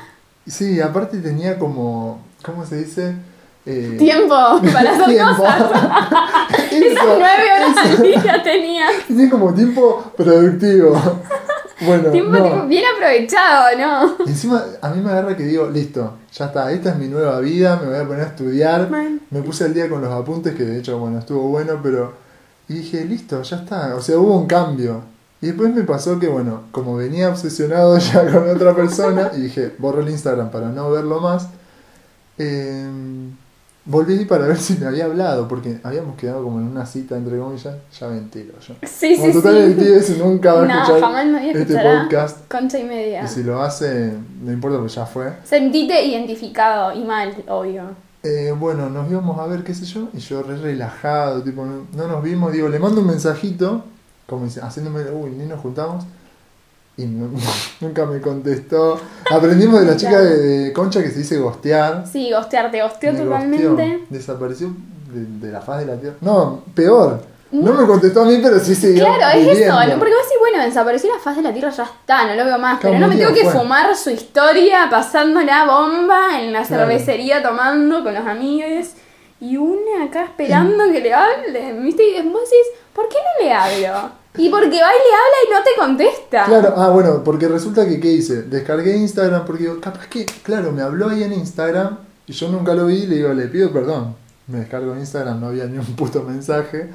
[0.46, 3.14] Sí, aparte tenía como, ¿cómo se dice?
[3.66, 4.32] Eh, tiempo
[4.72, 5.42] para hacer tiempo.
[5.42, 5.72] cosas.
[6.70, 8.86] Esas Eso, nueve horas al día tenía.
[9.08, 10.94] Tenía como tiempo productivo.
[11.80, 12.42] Bueno, Tiempo no.
[12.44, 14.16] tipo, bien aprovechado, ¿no?
[14.26, 17.38] Y Encima, a mí me agarra que digo, listo, ya está, esta es mi nueva
[17.40, 18.88] vida, me voy a poner a estudiar.
[19.30, 22.14] Me puse al día con los apuntes, que de hecho, bueno, estuvo bueno, pero.
[22.68, 23.94] Y dije, listo, ya está.
[23.94, 25.02] O sea, hubo un cambio.
[25.42, 29.74] Y después me pasó que, bueno, como venía obsesionado ya con otra persona, y dije,
[29.78, 31.48] borro el Instagram para no verlo más.
[32.38, 32.86] eh,
[33.86, 37.38] volví para ver si me había hablado, porque habíamos quedado como en una cita, entre
[37.38, 38.74] comillas, ya mentiro yo.
[38.84, 39.80] Sí, Como sí, total, el sí.
[39.80, 42.02] pibe ese nunca va a No, escuchar jamás nadie este escuchará.
[42.02, 42.38] podcast.
[42.50, 43.24] Concha y media.
[43.24, 45.32] Y si lo hace, no importa porque ya fue.
[45.44, 47.82] Sentite identificado y mal, obvio.
[48.22, 51.86] Eh, bueno, nos íbamos a ver, qué sé yo, y yo re relajado, tipo, no,
[51.94, 53.84] no nos vimos, digo, le mando un mensajito,
[54.26, 56.04] como haciéndome, uy, ni nos juntamos,
[56.96, 57.04] y
[57.80, 58.98] nunca me contestó.
[59.30, 62.04] Aprendimos de la chica de, de Concha que se dice gostear.
[62.10, 63.66] Sí, gostear, te gosteó Me totalmente.
[63.68, 64.68] gosteó, desapareció
[65.12, 66.16] de, de la faz de la tierra.
[66.20, 67.20] No, peor,
[67.52, 70.64] no, me contestó a mí, pero sí siguió Claro, es eso, porque vos decís, bueno,
[70.64, 72.80] desapareció la faz de la tierra, ya está, no lo veo más.
[72.80, 73.52] Claro, Pero no me tengo que fue.
[73.60, 76.86] fumar su historia pasando la bomba en la Claro.
[76.86, 78.88] cervecería tomando con los amigos.
[79.38, 82.02] Y una acá esperando que le hablen, ¿viste?
[82.04, 82.32] Y decís,
[82.96, 84.10] ¿por qué no le hablo?
[84.38, 86.44] Y porque va y le habla y no te contesta.
[86.46, 88.42] Claro, ah, bueno, porque resulta que, ¿qué hice?
[88.42, 92.74] Descargué Instagram porque digo, capaz que, claro, me habló ahí en Instagram y yo nunca
[92.74, 94.14] lo vi y le digo, le pido perdón.
[94.48, 96.90] Me descargo Instagram, no había ni un puto mensaje.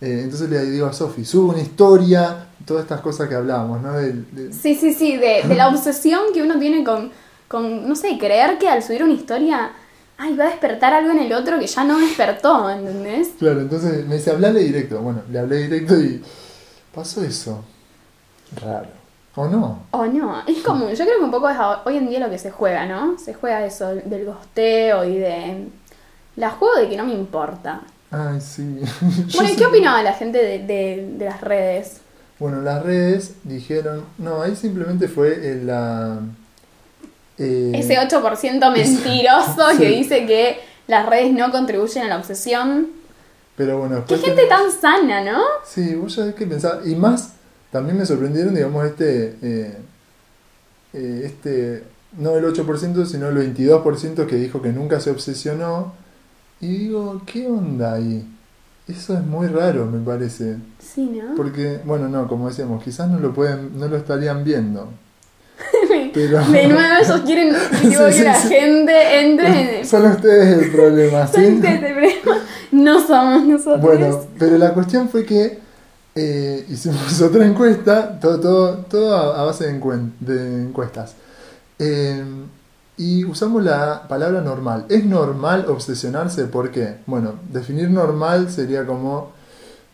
[0.00, 3.92] Eh, entonces le digo a Sofi, subo una historia, todas estas cosas que hablábamos, ¿no?
[3.92, 7.10] Del- del- Sí, sí, sí, de, de la obsesión que uno tiene con,
[7.48, 9.72] con, no sé, creer que al subir una historia,
[10.20, 13.30] ay, va a despertar algo en el otro que ya no despertó, ¿entendés?
[13.38, 15.00] Claro, entonces me dice, hablale directo.
[15.00, 16.22] Bueno, le hablé directo y
[16.94, 17.64] pasó eso.
[18.60, 18.88] Raro.
[19.36, 19.84] ¿O no?
[19.92, 20.90] O no, es común.
[20.90, 23.16] Yo creo que un poco es hoy en día lo que se juega, ¿no?
[23.18, 25.68] Se juega eso del gosteo y de.
[26.36, 27.80] La juego de que no me importa.
[28.10, 28.80] Ay, sí.
[29.34, 32.00] Bueno, ¿y qué opinaba la gente de, de- de las redes?
[32.40, 36.18] Bueno, las redes dijeron, no, ahí simplemente fue la...
[37.40, 39.78] eh, Ese 8% mentiroso Sí.
[39.78, 42.88] que dice que las redes no contribuyen a la obsesión.
[43.56, 45.40] Pero bueno, Qué gente tenemos- tan sana, ¿no?
[45.66, 46.80] Sí, vos sabés qué pensaba.
[46.86, 47.32] Y más,
[47.72, 49.36] también me sorprendieron, digamos, este...
[49.42, 49.76] eh,
[50.92, 51.84] eh, este
[52.18, 55.92] no el 8%, sino el 22% que dijo que nunca se obsesionó.
[56.60, 58.26] Y digo, ¿qué onda ahí?
[58.88, 60.56] Eso es muy raro, me parece.
[60.80, 61.36] Sí, ¿no?
[61.36, 64.88] Porque, bueno, no, como decíamos, quizás no lo pueden, no lo estarían viendo.
[66.14, 70.62] Pero De nuevo ellos quieren tipo, Sí, que la sí, gente entre en son ustedes
[70.62, 71.44] el problema, ¿sí?
[71.44, 72.38] Este problema.
[72.72, 73.80] No somos nosotros.
[73.80, 75.58] Bueno, pero la cuestión fue que
[76.14, 81.14] eh, hicimos otra encuesta, todo, todo, todo a, a base de, encuen- de encuestas.
[81.78, 82.22] Eh,
[82.96, 84.84] y usamos la palabra normal.
[84.90, 86.44] ¿Es normal obsesionarse?
[86.44, 86.96] ¿Por qué?
[87.06, 89.32] Bueno, definir normal sería como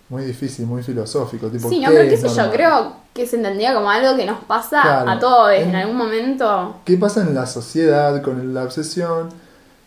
[0.08, 1.48] muy difícil, muy filosófico.
[1.48, 4.26] Tipo, sí, no, ¿qué pero qué sé yo, creo que se entendía como algo que
[4.26, 5.10] nos pasa Claro.
[5.10, 6.76] a todos en algún momento.
[6.84, 9.30] ¿Qué pasa en la sociedad con la obsesión?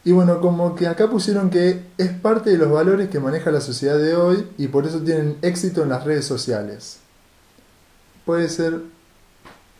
[0.04, 3.62] Y bueno, como que acá pusieron que es parte de los valores que maneja la
[3.62, 7.00] sociedad de hoy y por eso tienen éxito en las redes sociales.
[8.26, 8.80] Puede ser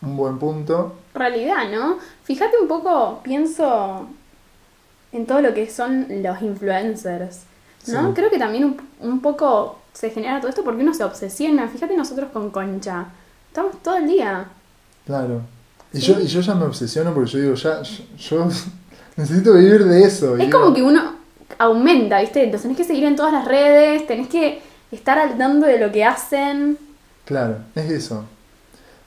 [0.02, 0.94] un buen punto.
[1.14, 1.98] Realidad, ¿no?
[2.24, 4.06] Fíjate un poco, pienso
[5.12, 7.40] en todo lo que son los influencers,
[7.88, 8.08] ¿no?
[8.08, 8.12] Sí.
[8.14, 11.68] Creo que también un, un poco se genera todo esto porque uno se obsesiona.
[11.68, 13.06] Fíjate nosotros con Concha.
[13.48, 14.46] Estamos todo el día.
[15.06, 15.42] Claro.
[15.92, 16.12] Y, Sí.
[16.14, 18.48] yo, y yo ya me obsesiono porque yo digo, ya, yo, yo
[19.16, 20.36] necesito vivir de eso.
[20.36, 21.14] Es digo, como que uno
[21.58, 22.50] aumenta, ¿viste?
[22.50, 25.90] Los tenés que seguir en todas las redes, tenés que estar al tanto de lo
[25.90, 26.78] que hacen.
[27.24, 28.24] Claro, es eso.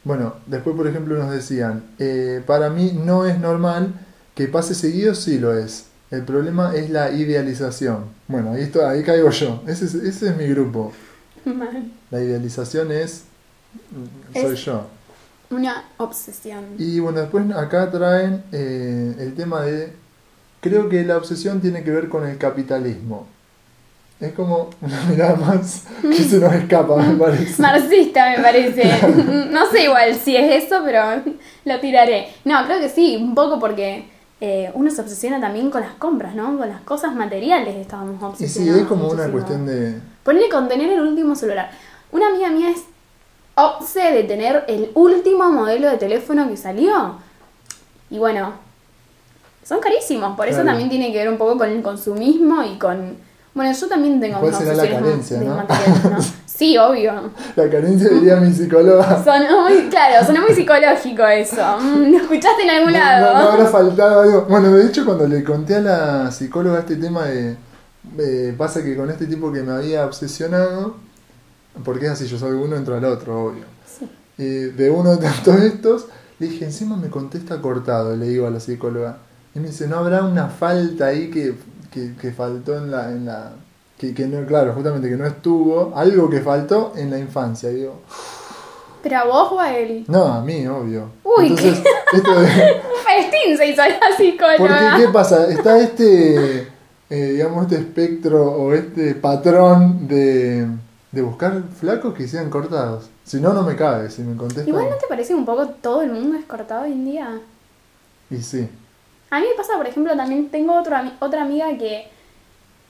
[0.04, 3.94] Bueno, después por ejemplo nos decían, eh, para mí no es normal
[4.36, 5.86] que pase seguido, sí lo es.
[6.14, 8.06] El problema es la idealización.
[8.28, 9.64] Bueno, ahí, esto, ahí caigo yo.
[9.68, 10.92] Ese es, ese es mi grupo.
[11.46, 11.92] Mal.
[12.12, 13.24] La idealización es...
[13.92, 14.86] mm, Soy Es- yo.
[15.50, 16.64] Una obsesión.
[16.78, 19.94] Y bueno, después acá traen eh, el tema de...
[20.62, 23.28] Creo que la obsesión tiene que ver con el capitalismo.
[24.20, 27.56] Es como una mirada más que se nos escapa, me parece.
[27.62, 28.84] Marxista me parece.
[29.52, 31.02] No sé igual si es eso, pero
[31.66, 32.28] lo tiraré.
[32.46, 34.06] No, creo que sí, un poco porque
[34.46, 36.58] eh, uno se obsesiona también con las compras, ¿no?
[36.58, 38.82] Con las cosas materiales estábamos Y sí, obsesionados.
[38.82, 40.02] es como una cuestión de...
[40.22, 41.72] Ponele con tener el último celular.
[42.12, 42.84] Una amiga mía es
[43.56, 47.16] obse de tener el último modelo de teléfono que salió.
[48.10, 48.52] Y bueno,
[49.64, 53.16] son carísimos, por eso también tiene que ver un poco con el consumismo y con...
[53.54, 55.56] Bueno, yo también tengo ¿Cuál será la carencia, no?
[55.58, 55.64] ¿no?
[56.46, 57.32] Sí, obvio.
[57.56, 59.24] La carencia diría mi psicóloga.
[59.24, 61.78] Sonó muy, claro, sonó muy psicológico eso.
[61.80, 63.34] Mm, ¿Lo escuchaste en algún No, lado?
[63.34, 64.46] no, no habrá faltado algo.
[64.48, 67.58] Bueno, de hecho, cuando le conté a la psicóloga este tema de.
[68.20, 70.96] eh, pasa que con este tipo que me había obsesionado,
[71.84, 73.66] porque es así, yo soy uno, entro al otro, obvio.
[73.88, 74.08] Sí.
[74.38, 76.06] Y de uno de todos estos,
[76.38, 79.18] le dije, encima me contesta cortado, le digo a la psicóloga.
[79.56, 81.56] Y me dice, ¿no habrá una falta ahí que,
[81.94, 83.10] que, que faltó en la.
[83.12, 83.52] En la
[83.98, 87.70] que, que no, claro, justamente que no estuvo, algo que faltó en la infancia.
[87.70, 88.02] Digo,
[89.02, 90.04] ¿Pero a vos o a él?
[90.08, 91.10] no, a mí, obvio.
[91.24, 92.46] Uy, Entonces, esto de.
[92.48, 94.98] Un festín se hizo la Porque, psicóloga.
[94.98, 95.48] ¿qué pasa?
[95.48, 96.68] Está este,
[97.10, 100.68] eh, digamos, este espectro o este patrón de,
[101.12, 103.10] de buscar flacos que sean cortados.
[103.24, 104.68] Si no, no me cabe, si me contestan.
[104.68, 107.40] Igual no te parece un poco todo el mundo es cortado hoy en día.
[108.30, 108.68] Y sí.
[109.34, 112.08] A mí me pasa, por ejemplo, también tengo otro, otra amiga que,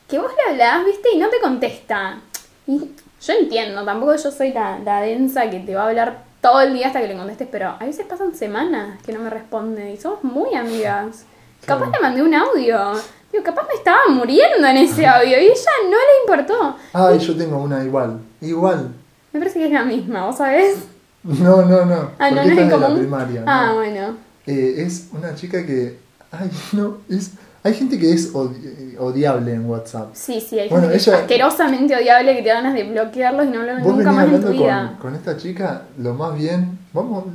[0.10, 1.10] que vos le hablás, ¿viste?
[1.14, 2.20] Y no te contesta.
[2.68, 6.60] Y yo entiendo, tampoco yo soy la, la densa que te va a hablar todo
[6.60, 9.92] el día hasta que le contestes, pero a veces pasan semanas que no me responde
[9.94, 11.24] y somos muy amigas.
[11.66, 11.80] Claro.
[11.80, 12.92] Capaz le mandé un audio.
[13.32, 16.76] Digo, capaz me estaba muriendo en ese audio y ella no le importó.
[16.92, 18.20] Ay, yo tengo una igual.
[18.42, 18.90] Igual.
[19.32, 20.76] Me parece que es la misma, ¿vos sabés?
[21.24, 22.12] No, no, no.
[22.20, 23.00] Ah, no, no es en de la común.
[23.00, 23.44] primaria.
[23.48, 23.76] Ah, no.
[23.76, 24.18] bueno.
[24.46, 25.98] Eh, es una chica que.
[26.38, 26.98] Ay, no.
[27.10, 27.32] Es,
[27.64, 30.10] hay gente que es odi- odiable en WhatsApp.
[30.14, 32.84] Sí, sí, hay Bueno, gente que es ella- asquerosamente odiable que te da ganas de
[32.84, 34.88] bloquearlos y no hablar nunca más en tu hablando vida.
[35.00, 36.80] con, con esta chica, lo más bien.
[36.92, 37.26] Vamos.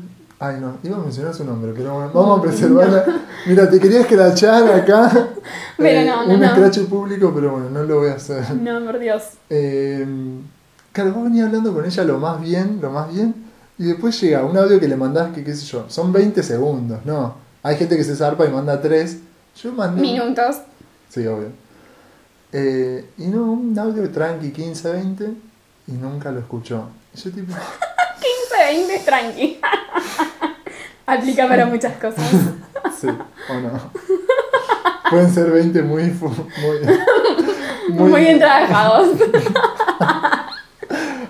[0.40, 3.04] Ay, no, iba a mencionar su nombre, pero bueno, vamos a preservarla.
[3.46, 5.11] Mira, te quería escrachar acá.
[5.14, 5.40] eh,
[5.78, 8.54] Pero no, no, Un escrache público, pero bueno, no lo voy a hacer.
[8.54, 9.22] No, por Dios.
[9.50, 10.06] Eh,
[10.92, 13.34] claro, vos venías hablando con ella lo más bien, lo más bien.
[13.78, 17.00] Y después llega un audio que le mandás, que qué sé yo, son 20 segundos,
[17.04, 17.34] ¿no?
[17.62, 19.18] Hay gente que se zarpa y manda 3.
[19.62, 20.01] Yo mandé.
[20.01, 20.59] Minutos.
[21.09, 21.51] Sí, obvio.
[22.53, 25.25] Eh, y no, un audio tranqui, 15, 20,
[25.88, 26.88] y nunca lo escuchó.
[27.14, 29.61] Y yo tipo, 15, 20 es tranqui.
[31.07, 32.25] Aplica para muchas cosas.
[33.01, 33.90] sí, o no.
[35.11, 39.09] Pueden ser 20 muy, fu- muy, Muy, bien trabajados.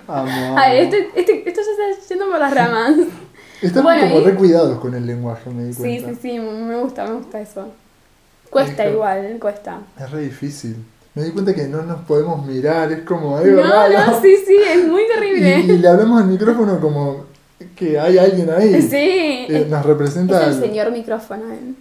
[0.08, 2.94] Amo, Ay, este, este, esto ya está yendo por las ramas.
[3.62, 6.08] Estamos bueno, como y- re cuidados con el lenguaje, me di Sí, cuenta.
[6.10, 7.68] sí, sí, me gusta, me gusta eso.
[8.50, 8.94] Cuesta Hijo.
[8.94, 9.80] igual, cuesta.
[9.98, 10.76] Es re difícil.
[11.14, 14.12] Me di cuenta que no nos podemos mirar, es como algo No, raro.
[14.12, 15.58] no, sí, sí, es muy y, terrible.
[15.60, 17.24] y le hablamos al micrófono como
[17.74, 18.80] que hay alguien ahí.
[18.88, 20.38] Sí, Eh, es, nos es representa.
[20.46, 21.52] el al- señor micrófono.
[21.52, 21.74] él.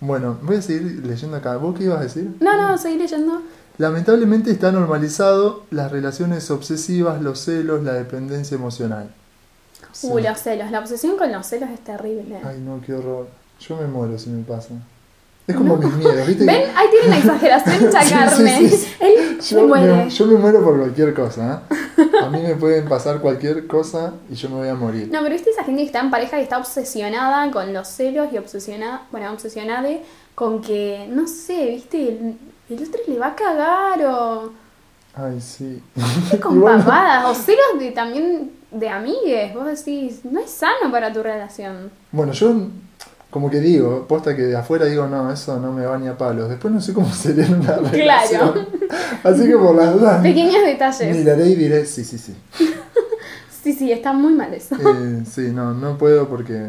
[0.00, 1.56] Bueno, voy a seguir leyendo acá.
[1.56, 2.28] ¿Vos qué ibas a decir?
[2.40, 3.40] No, no, seguí leyendo.
[3.78, 9.14] Lamentablemente está normalizado las relaciones obsesivas, los celos, la dependencia emocional.
[9.92, 10.08] Sí.
[10.10, 10.70] Uh, los celos.
[10.70, 12.38] La obsesión con los celos es terrible.
[12.44, 13.28] Ay, no, qué horror.
[13.60, 14.74] Yo me muero si me pasa.
[15.46, 16.44] Es como mis miedos, ¿viste?
[16.44, 16.70] ¿Ven?
[16.76, 18.58] Ahí tiene una exageración sí, carne.
[18.58, 18.86] sí, sí.
[19.00, 19.92] Él se Yo muere.
[20.04, 21.62] me, yo me muero por cualquier cosa.
[21.98, 22.02] ¿eh?
[22.22, 25.08] A mí me pueden pasar cualquier cosa y yo me voy a morir.
[25.10, 28.28] No, pero viste esa gente que está en pareja que está obsesionada con los celos
[28.32, 29.88] y obsesionada, bueno, obsesionada
[30.36, 32.38] con que, no sé, viste, el,
[32.70, 34.52] el otro le va a cagar o
[35.14, 35.82] Ay, sí.
[36.42, 39.54] con Igual no- pavadas o celos de también de amigues.
[39.54, 41.90] Vos decís, no es sano para tu relación.
[42.10, 42.54] Bueno, yo
[43.30, 46.16] como que digo, posta que de afuera digo, no, eso no me va ni a
[46.18, 46.48] palos.
[46.50, 48.66] Después no sé cómo sería una relación.
[49.24, 51.16] Así que por las dudas Pequeños detalles.
[51.16, 52.34] miraré y diré, sí, sí, sí.
[53.62, 54.74] Sí, sí, está muy mal eso.
[54.76, 56.60] Eh, sí, no, no puedo porque...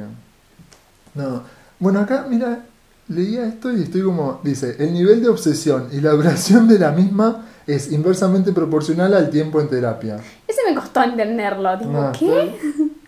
[1.15, 1.43] No.
[1.79, 2.59] Bueno, acá, mira,
[3.07, 4.39] leía esto y estoy como...
[4.43, 9.29] Dice, el nivel de obsesión y la duración de la misma es inversamente proporcional al
[9.29, 10.17] tiempo en terapia.
[10.47, 11.77] Ese me costó entenderlo.
[11.77, 12.55] Tipo, No, ¿qué?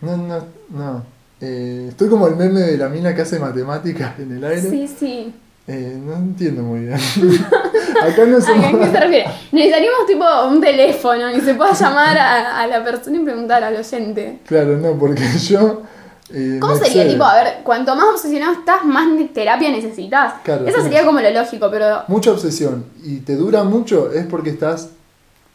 [0.01, 1.03] No, no, no.
[1.41, 4.61] Eh, estoy como el meme de la mina que hace matemáticas en el aire.
[4.69, 5.33] Sí, sí.
[5.67, 6.93] Eh, no entiendo muy bien.
[8.03, 8.65] Acá no ¿A somos...
[8.79, 9.25] qué se refiere?
[9.51, 13.75] Necesitaríamos tipo un teléfono y se pueda llamar a, a la persona y preguntar al
[13.75, 14.39] oyente.
[14.45, 15.81] Claro, no, porque yo...
[16.29, 17.03] eh, ¿Cómo sería?
[17.03, 17.13] excede.
[17.13, 20.35] Tipo, a ver, cuanto más obsesionado estás, más terapia necesitas.
[20.43, 24.49] Claro, Eso sería como lo lógico, pero Mucha obsesión y te dura mucho es porque
[24.49, 24.89] estás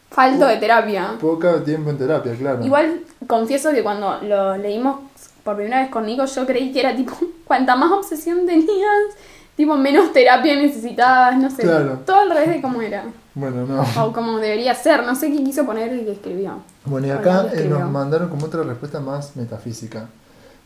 [0.09, 1.17] falto de terapia.
[1.19, 2.63] poco tiempo en terapia, claro.
[2.63, 4.99] Igual confieso que cuando lo leímos
[5.43, 7.13] por primera vez con Nico, yo creí que era tipo,
[7.45, 9.15] cuanta más obsesión tenías,
[9.55, 11.63] tipo, menos terapia necesitabas, no sé.
[11.63, 11.99] Claro.
[12.05, 13.03] Todo al revés de cómo era.
[13.33, 13.85] Bueno, no.
[14.05, 16.59] O como debería ser, no sé qué quiso poner y qué escribió.
[16.85, 20.07] Bueno, y acá eh, nos mandaron como otra respuesta más metafísica.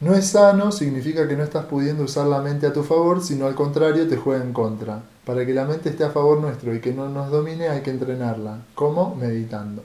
[0.06, 3.48] No es sano significa que no estás pudiendo usar la mente a tu favor, sino
[3.48, 5.00] al contrario te juega en contra.
[5.26, 7.90] Para que la mente esté a favor nuestro y que no nos domine hay que
[7.90, 8.60] entrenarla.
[8.76, 9.16] ¿Cómo?
[9.16, 9.84] Meditando.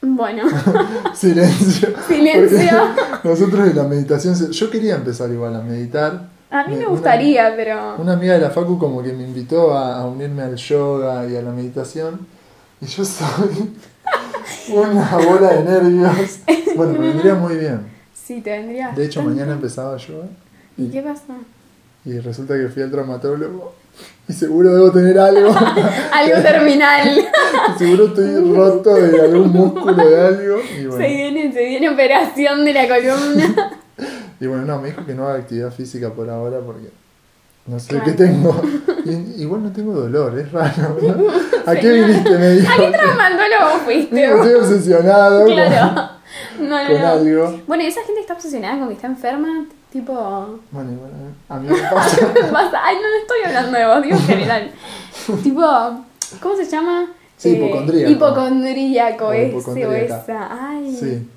[0.00, 0.44] Bueno,
[1.14, 1.88] Silencio.
[2.08, 2.78] Silencio.
[3.22, 4.34] Nosotros en la meditación...
[4.50, 6.28] Yo quería empezar igual a meditar.
[6.50, 7.96] a mí me Una- gustaría, pero...
[7.98, 11.36] Una amiga de la Facu como que me invitó a, a unirme al yoga y
[11.36, 12.26] a la meditación.
[12.80, 13.74] Y yo soy
[14.74, 16.38] una bola de nervios.
[16.76, 17.95] Bueno, me vendría muy bien.
[18.26, 18.88] Sí, te vendría.
[18.96, 19.40] De hecho, bastante.
[19.40, 20.26] mañana empezaba yoga.
[20.76, 21.22] ¿Y qué pasó?
[22.04, 23.74] Y resulta que fui al traumatólogo.
[24.28, 25.54] Y seguro debo tener algo.
[26.12, 27.08] Algo terminal.
[27.18, 30.58] y seguro estoy roto de algún músculo de algo.
[30.60, 33.72] Y Se bueno, viene, se viene operación de la columna.
[34.40, 36.88] y bueno, no, me dijo que no haga actividad física por ahora porque
[37.66, 38.04] no sé Claro.
[38.04, 38.60] qué tengo.
[39.06, 40.98] Y, igual no tengo dolor, es raro.
[41.00, 41.26] ¿no?
[41.64, 42.30] ¿A qué viniste?
[42.38, 42.72] Me dijo.
[42.72, 44.24] ¿A qué traumatólogo fuiste?
[44.24, 46.15] Estoy obsesionado con- Claro.
[46.60, 47.08] No, no, con no.
[47.08, 47.60] algo.
[47.66, 50.60] Bueno, y esa gente está obsesionada con que está enferma, tipo.
[50.70, 51.14] Bueno, y bueno,
[51.48, 52.26] a mí me pasa.
[52.52, 54.70] Pasa- Ay, no, no estoy hablando de vos, digo en general.
[55.42, 55.62] tipo,
[56.40, 57.06] ¿cómo se llama?
[57.36, 59.32] Sí, Eh, hipocondríaco.
[59.32, 60.48] Ese o esa.
[60.70, 60.96] Ay.
[60.98, 61.28] Sí,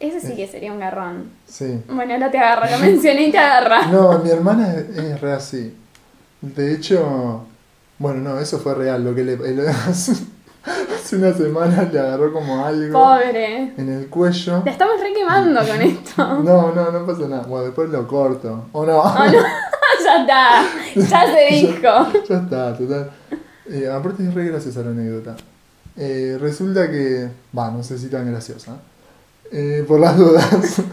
[0.00, 1.30] Ese sí que sería un garrón.
[1.46, 1.80] sí.
[1.88, 3.86] Bueno, ahora te agarra, lo mencioné y te agarra.
[3.86, 5.74] No, mi hermana es, es re así.
[6.42, 7.44] De hecho,
[7.98, 9.04] bueno, no, eso fue real.
[9.04, 9.38] Lo que le.
[10.66, 13.72] hace, una semana le agarró como algo Pobre.
[13.76, 14.62] en el cuello.
[14.64, 16.42] La estamos re quemando con esto.
[16.42, 17.42] No, no, no pasa nada.
[17.44, 18.66] Bueno, después lo corto.
[18.72, 18.98] O no.
[19.00, 19.32] Oh, no.
[20.04, 20.62] ya está.
[20.94, 22.22] Ya se dijo.
[22.28, 23.10] ya está, total.
[23.70, 25.36] Eh, aparte es re graciosa la anécdota.
[25.96, 27.28] Eh, resulta que.
[27.56, 28.76] Va, no sé si tan graciosa.
[29.52, 30.48] Eh, por las dudas.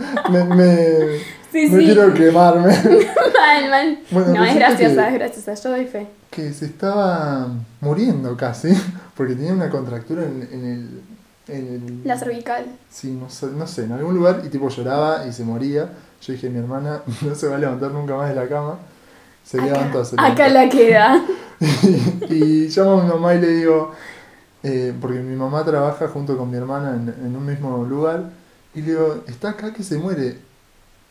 [0.32, 1.86] me, me- Sí, no sí.
[1.86, 2.66] quiero quemarme.
[2.76, 4.00] Mal, mal.
[4.10, 5.54] Bueno, no, es graciosa, que- es graciosa.
[5.54, 6.08] Yo doy fe.
[6.32, 7.48] que se estaba
[7.80, 8.70] muriendo casi.
[9.16, 11.02] Porque tenía una contractura en, en el.
[11.48, 12.66] En el La cervical.
[12.90, 15.90] Sí, no sé, no sé, en algún lugar y tipo lloraba y se moría.
[16.22, 18.80] Yo dije, mi hermana no se va a levantar nunca más de la cama.
[19.44, 20.54] Se levantó, se Acá levantó.
[20.54, 21.26] la queda.
[22.30, 23.92] y llamo a mi mamá y le digo,
[24.64, 28.32] eh, porque mi mamá trabaja junto con mi hermana en, en un mismo lugar,
[28.74, 30.38] y le digo, está acá que se muere.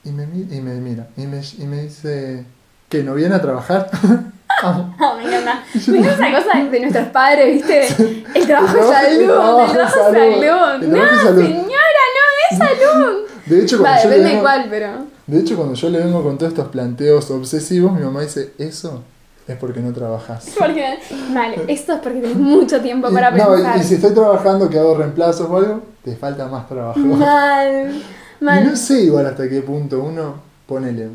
[0.05, 2.45] Y me, y me mira, y me, y me dice,
[2.89, 3.91] ¿que no viene a trabajar?
[4.65, 5.63] Oh, me encanta.
[5.89, 8.25] Me encanta esa cosa de nuestros padres, ¿viste?
[8.35, 11.43] El trabajo es salud, el trabajo es salud, No, salud.
[11.43, 13.17] señora, no es salud.
[13.47, 14.89] de, hecho, cuando Va, yo le de vengo, cuál, pero.
[15.27, 19.03] de hecho, cuando yo le vengo con todos estos planteos obsesivos, mi mamá dice, eso
[19.49, 20.47] es porque no trabajas.
[20.59, 20.99] Porque,
[21.35, 23.77] vale, esto es porque tenés mucho tiempo para no, pensar.
[23.77, 27.01] y, y si estoy trabajando que hago reemplazos o algo, te falta más trabajo.
[27.01, 28.01] Mal,
[28.41, 28.65] Y mal.
[28.71, 30.37] no sé igual hasta qué punto uno,
[30.67, 31.09] ponele,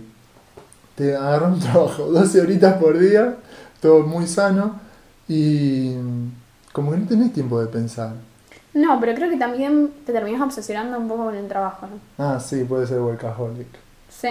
[0.97, 3.37] te agarra un trabajo 12 horitas por día,
[3.79, 4.79] todo muy sano,
[5.29, 5.93] y
[6.73, 8.13] como que no tenés tiempo de pensar.
[8.73, 11.87] No, pero creo que también te terminas obsesionando un poco con el trabajo.
[11.87, 12.23] ¿no?
[12.23, 13.67] Ah, sí, puede ser workaholic.
[14.09, 14.29] Sí.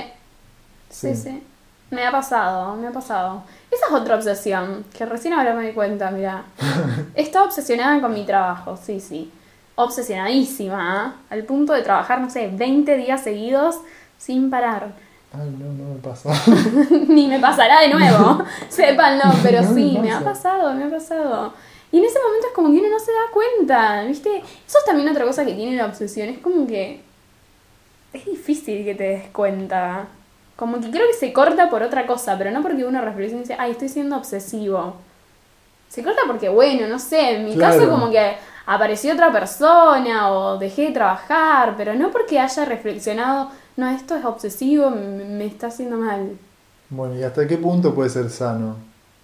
[0.91, 1.17] Sí, Sí.
[1.17, 1.43] sí.
[1.91, 3.45] Me ha pasado, me ha pasado.
[3.71, 6.45] Esa es otra obsesión, que recién ahora me di cuenta, mira.
[7.15, 9.31] Estaba obsesionada con mi trabajo, sí, sí.
[9.77, 11.35] Obsesionadísima, ¿eh?
[11.35, 13.77] al punto de trabajar, no sé, 20 días seguidos
[14.19, 14.95] sin parar.
[15.39, 16.31] Ay, no, no me pasa.
[17.09, 20.25] Ni me pasará de nuevo, sépanlo, pero No sí, me ha pasa.
[20.31, 21.53] pasado, me ha pasado.
[21.93, 24.37] Y en ese momento es como que uno no se da cuenta, ¿viste?
[24.39, 27.01] Eso es también otra cosa que tiene la obsesión, es como que
[28.13, 30.07] es difícil que te des cuenta.
[30.57, 33.47] Como que creo que se corta por otra cosa, pero no porque uno reflexione y
[33.47, 34.95] dice, ay, estoy siendo obsesivo.
[35.89, 37.79] Se corta porque, bueno, no sé, en mi Claro.
[37.79, 43.51] caso como que apareció otra persona o dejé de trabajar, pero no porque haya reflexionado,
[43.77, 46.37] no, esto es obsesivo, me, me está haciendo mal.
[46.89, 48.77] Bueno, ¿y hasta qué punto puede ser sano?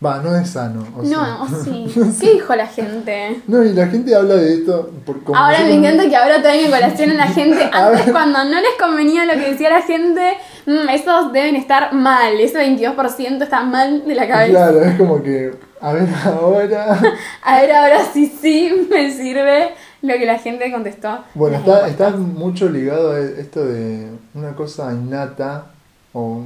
[0.04, 0.84] Va, no es sano.
[0.96, 1.02] o.
[1.04, 1.86] No, sí.
[2.20, 3.40] ¿Qué dijo la gente?
[3.46, 4.90] No, y la gente habla de esto.
[5.06, 7.70] Por, como Ahora me encanta que ahora traen en colación a la gente.
[7.72, 10.32] Antes, cuando no les convenía lo que decía la gente,
[10.66, 12.40] mm, esos deben estar mal.
[12.40, 14.50] Ese 22% está mal de la cabeza.
[14.50, 16.98] Claro, es como que, a ver, ahora.
[17.44, 19.74] A ver, ahora sí, sí me sirve
[20.08, 21.18] lo que la gente contestó.
[21.34, 25.66] Bueno, está, está mucho ligado a esto de una cosa innata,
[26.12, 26.42] o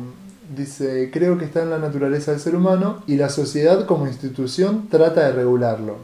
[0.55, 4.89] dice, creo que está en la naturaleza del ser humano y la sociedad como institución
[4.89, 5.97] trata de regularlo.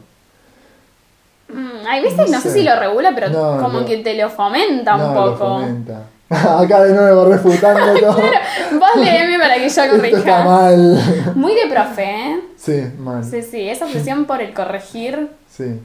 [1.49, 2.49] Mm, hay veces, no, No sé.
[2.49, 2.53] sé.
[2.59, 3.85] si lo regula, pero No, como no.
[3.85, 5.37] que te lo fomenta un lo poco.
[5.59, 6.03] fomenta.
[6.29, 8.13] Acá de nuevo refutando todo.
[8.79, 10.43] Vos léeme para que yo Esto está corrija.
[10.43, 11.33] mal.
[11.35, 12.39] Muy de profe, ¿eh?
[12.57, 13.23] Sí, mal.
[13.23, 15.29] Sí, sí, esa obsesión por el corregir.
[15.49, 15.79] Sí.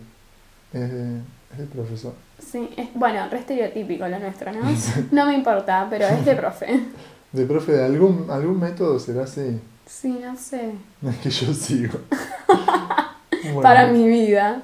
[1.58, 2.12] Es, de- profesor.
[2.38, 4.60] Sí, es, bueno, re estereotípico lo nuestro, ¿no?
[5.10, 6.80] No me importa, pero es de profe.
[7.32, 9.60] De profe, de algún, algún método será así.
[9.86, 10.72] Sí, no sé.
[11.02, 11.98] No es que yo sigo.
[13.42, 13.60] Bueno.
[13.60, 14.62] Para mi vida.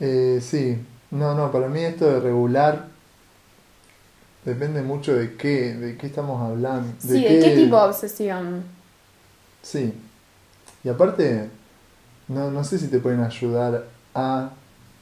[0.00, 0.76] Eh, sí,
[1.12, 2.86] no, no, para mí esto de regular
[4.44, 6.92] depende mucho de qué, de qué estamos hablando.
[6.98, 8.64] Sí, ¿de qué tipo de obsesión?
[9.62, 9.94] Sí,
[10.82, 11.48] y aparte,
[12.28, 13.84] no, no sé si te pueden ayudar
[14.14, 14.50] a...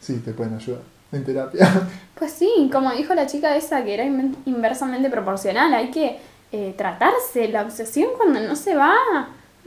[0.00, 0.82] Sí, te pueden ayudar
[1.12, 1.68] en terapia.
[2.16, 4.04] Pues sí, como dijo la chica esa que era
[4.46, 6.16] inversamente proporcional, hay que
[6.50, 8.94] eh, tratarse la obsesión cuando no se va.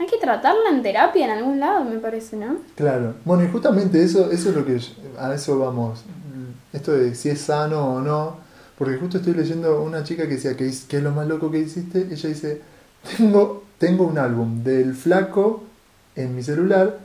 [0.00, 2.56] Hay que tratarla en terapia en algún lado, me parece, ¿no?
[2.74, 4.80] claro, bueno, y justamente eso, eso es lo que...
[4.80, 4.88] yo-
[5.20, 6.02] A eso vamos,
[6.72, 8.38] esto de si es sano o no,
[8.76, 11.52] porque justo estoy leyendo una chica que decía que es, que es lo más loco
[11.52, 12.62] que hiciste, ella dice,
[13.16, 15.62] tengo, tengo un álbum del flaco
[16.16, 16.98] en mi celular,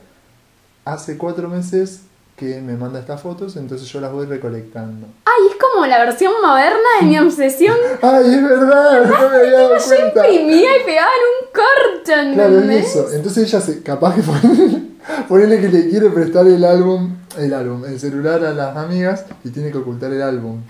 [0.84, 2.00] hace cuatro meses
[2.36, 5.06] que me manda estas fotos, entonces yo las voy recolectando.
[5.24, 7.74] Ay, es como la versión moderna de mi obsesión.
[8.02, 9.06] ¡Ay, es verdad!
[9.06, 10.28] No me había dado Yo cuenta.
[10.28, 12.84] imprimía y pegaba en un corcho, Claro, ¿entendés?
[12.86, 13.12] es eso.
[13.12, 14.22] Entonces ella se, capaz que
[15.28, 19.50] ponele que le quiere prestar el álbum, el álbum, el celular a las amigas y
[19.50, 20.62] tiene que ocultar el álbum.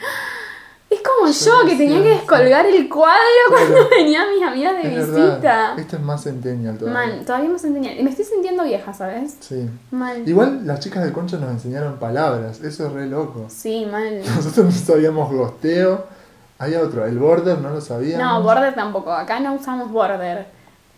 [1.27, 3.16] Como Yo que tenía que descolgar el cuadro
[3.49, 3.66] Claro.
[3.72, 5.27] cuando venían mis amigas de Es visita.
[5.37, 5.79] verdad.
[5.79, 7.01] Esto es más centennial todavía.
[7.16, 8.03] Man, todavía me sentía.
[8.03, 9.37] Me estoy sintiendo vieja, ¿sabes?
[9.41, 9.68] Sí.
[9.91, 10.29] Mal.
[10.29, 13.47] Igual las chicas del concho nos enseñaron palabras, eso es re loco.
[13.49, 14.20] Sí, mal.
[14.37, 16.05] Nosotros no sabíamos gosteo.
[16.59, 18.24] Había otro, el border, no lo sabíamos.
[18.27, 19.12] No, border tampoco.
[19.12, 20.47] Acá no usamos border.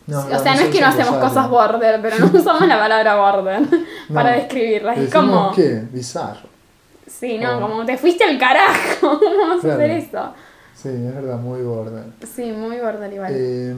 [0.06, 1.28] No, o sea, no es que no hacemos Rosario.
[1.28, 3.60] cosas border, pero no usamos la palabra border
[4.08, 4.14] No.
[4.14, 4.94] para describirla.
[4.94, 5.52] Es como.
[5.54, 5.82] ¿qué?
[5.92, 6.47] Bizarro.
[7.18, 7.60] Sí, no, Oh.
[7.60, 8.76] como te fuiste al carajo.
[9.00, 9.80] ¿Cómo vamos Claro.
[9.80, 10.32] a hacer eso?
[10.74, 12.04] Sí, es verdad, muy border.
[12.34, 13.32] Sí, muy border igual.
[13.34, 13.74] Eh,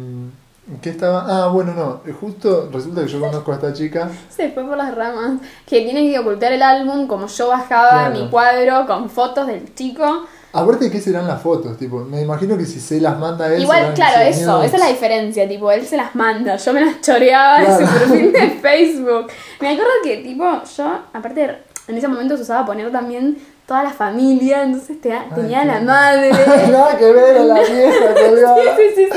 [0.83, 1.25] ¿Qué estaba?
[1.27, 2.01] Ah, bueno, no.
[2.21, 4.09] Justo resulta que yo conozco a esta chica.
[4.29, 5.41] Se fue por las ramas.
[5.67, 8.15] Que tiene que ocultar el álbum como yo bajaba Claro.
[8.21, 10.27] mi cuadro con fotos del chico.
[10.53, 11.79] Aparte, ¿qué serán las fotos?
[11.79, 13.63] Tipo, me imagino que si se las manda él.
[13.63, 17.01] Igual, claro, eso, esa es la diferencia, tipo, él se las manda, yo me las
[17.01, 17.79] choreaba Claro.
[17.79, 19.27] de su perfil de Facebook.
[19.61, 20.45] Me acuerdo que, tipo,
[20.77, 21.59] yo, aparte,
[21.91, 23.37] en ese momento se usaba poner también
[23.67, 26.31] toda la familia, entonces te- tenía la madre.
[26.73, 28.57] Nada que ver a la vieja colgada.
[28.77, 29.09] Sí, sí,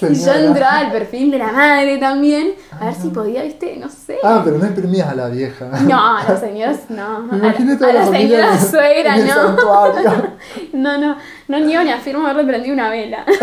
[0.00, 0.06] sí.
[0.10, 3.88] Y yo entraba al perfil de la madre también, a ver si podía, viste, no
[3.88, 4.18] sé.
[4.24, 5.66] Ah, pero no imprimías a la vieja.
[5.82, 7.02] No, a las señoras no.
[7.30, 9.26] A a la señora suegra, no.
[9.34, 10.32] santuario.
[10.72, 11.16] No, no,
[11.48, 13.24] no niego ni afirmo haberle prendido una vela.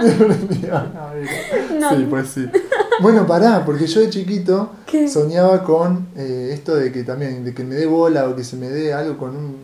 [1.78, 1.90] No.
[1.90, 2.48] Sí, pues sí.
[3.00, 5.08] Bueno, pará, porque yo de chiquito ¿Qué?
[5.08, 8.56] soñaba con eh, esto de que también, de que me dé bola o que se
[8.56, 9.56] me dé algo con un,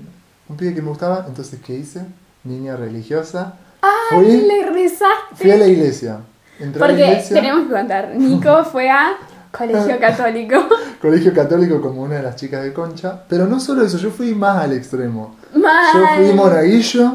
[0.49, 1.25] un pibe que me gustaba.
[1.29, 2.03] Entonces, ¿qué hice?
[2.45, 3.55] Niña religiosa.
[3.83, 3.91] ¡Ay,
[4.25, 5.35] Fui, le rezaste!
[5.37, 6.19] fui a la iglesia.
[6.61, 9.15] entré a la Porque iglesia, tenemos que contar, Nico fue a
[9.51, 10.57] colegio católico.
[11.03, 14.35] colegio católico como una de las chicas de Concha, pero no solo eso, yo fui
[14.35, 15.37] más al extremo.
[15.55, 16.25] Yo Mal.
[16.25, 17.13] fui monaguillo,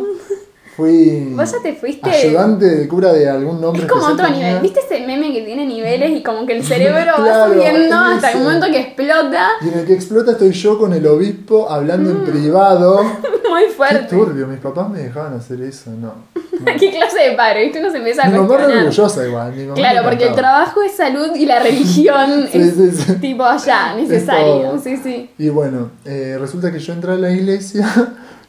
[0.79, 2.09] fui Vos ya te fuiste.
[2.09, 4.47] ayudante de cura de algún nombre Es como otro tenía.
[4.47, 4.61] nivel.
[4.61, 8.31] ¿Viste ese meme que tiene niveles y como que el cerebro va Claro, subiendo hasta
[8.31, 9.49] el momento que explota?
[9.61, 13.03] Y en el que explota estoy yo con el obispo hablando en privado.
[13.49, 13.75] Muy Qué Mm.
[13.75, 14.15] fuerte.
[14.15, 16.13] turbio, mis papás me dejaban hacer eso, no.
[16.35, 16.65] no.
[16.79, 17.63] ¿Qué clase de padre?
[17.63, 17.79] ¿Viste?
[17.79, 18.77] Uno se empieza a Mi mamá cuestionar.
[18.83, 19.53] orgullosa igual.
[19.53, 23.13] Mi mamá Claro, porque el trabajo es salud y la religión Sí, es sí, sí.
[23.15, 24.79] tipo allá, necesario.
[24.83, 25.29] Sí, sí.
[25.37, 27.87] Y bueno, eh, resulta que yo entré a la iglesia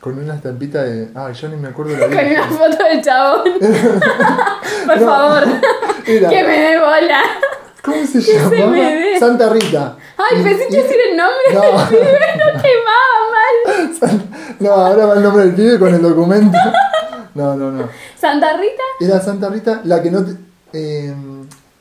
[0.01, 1.09] con una estampita de.
[1.15, 3.45] Ay, yo ni me acuerdo de la Con una foto del chabón.
[4.87, 5.07] Por No.
[5.07, 5.45] favor,
[6.07, 7.21] Era- que me dé bola.
[7.83, 8.67] ¿Cómo se se llamaba?
[8.73, 9.19] me ve.
[9.19, 9.97] Santa Rita.
[10.19, 11.61] Ay, pensé que decir el nombre No.
[11.63, 14.29] del pibe, lo quemaba mal.
[14.59, 16.59] No, ahora va el nombre del pibe con el documento.
[17.35, 17.89] No, no, no.
[18.17, 18.83] Santa Rita.
[19.01, 20.33] Era Santa Rita la que no te.
[20.75, 21.15] eh,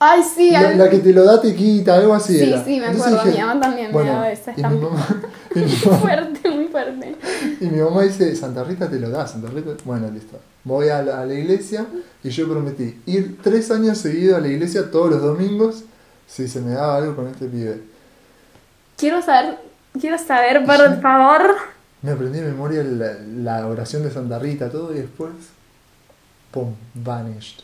[0.02, 2.64] Ay, sí, la, la que te lo da te quita, algo así Sí, era.
[2.64, 4.88] sí, me acuerdo, mi mamá también me daba esa mi estampa.
[4.89, 5.08] mamá,
[5.56, 7.16] mi mamá- fuerte, muy fuerte.
[7.60, 9.72] Y mi mamá dice, Santa Rita te lo da, Santa Rita.
[9.84, 10.39] Bueno, listo.
[10.64, 11.86] Voy a la, a la iglesia
[12.24, 15.84] y yo prometí ir tres años seguidos a la iglesia todos los domingos
[16.28, 17.82] si se me daba algo con este pibe.
[18.97, 19.58] Quiero saber,
[20.00, 21.56] quiero saber, por favor.
[22.02, 23.14] Me aprendí de memoria la,
[23.60, 25.32] la oración de Santa Rita, todo, y después,
[26.52, 27.60] pum, vanished.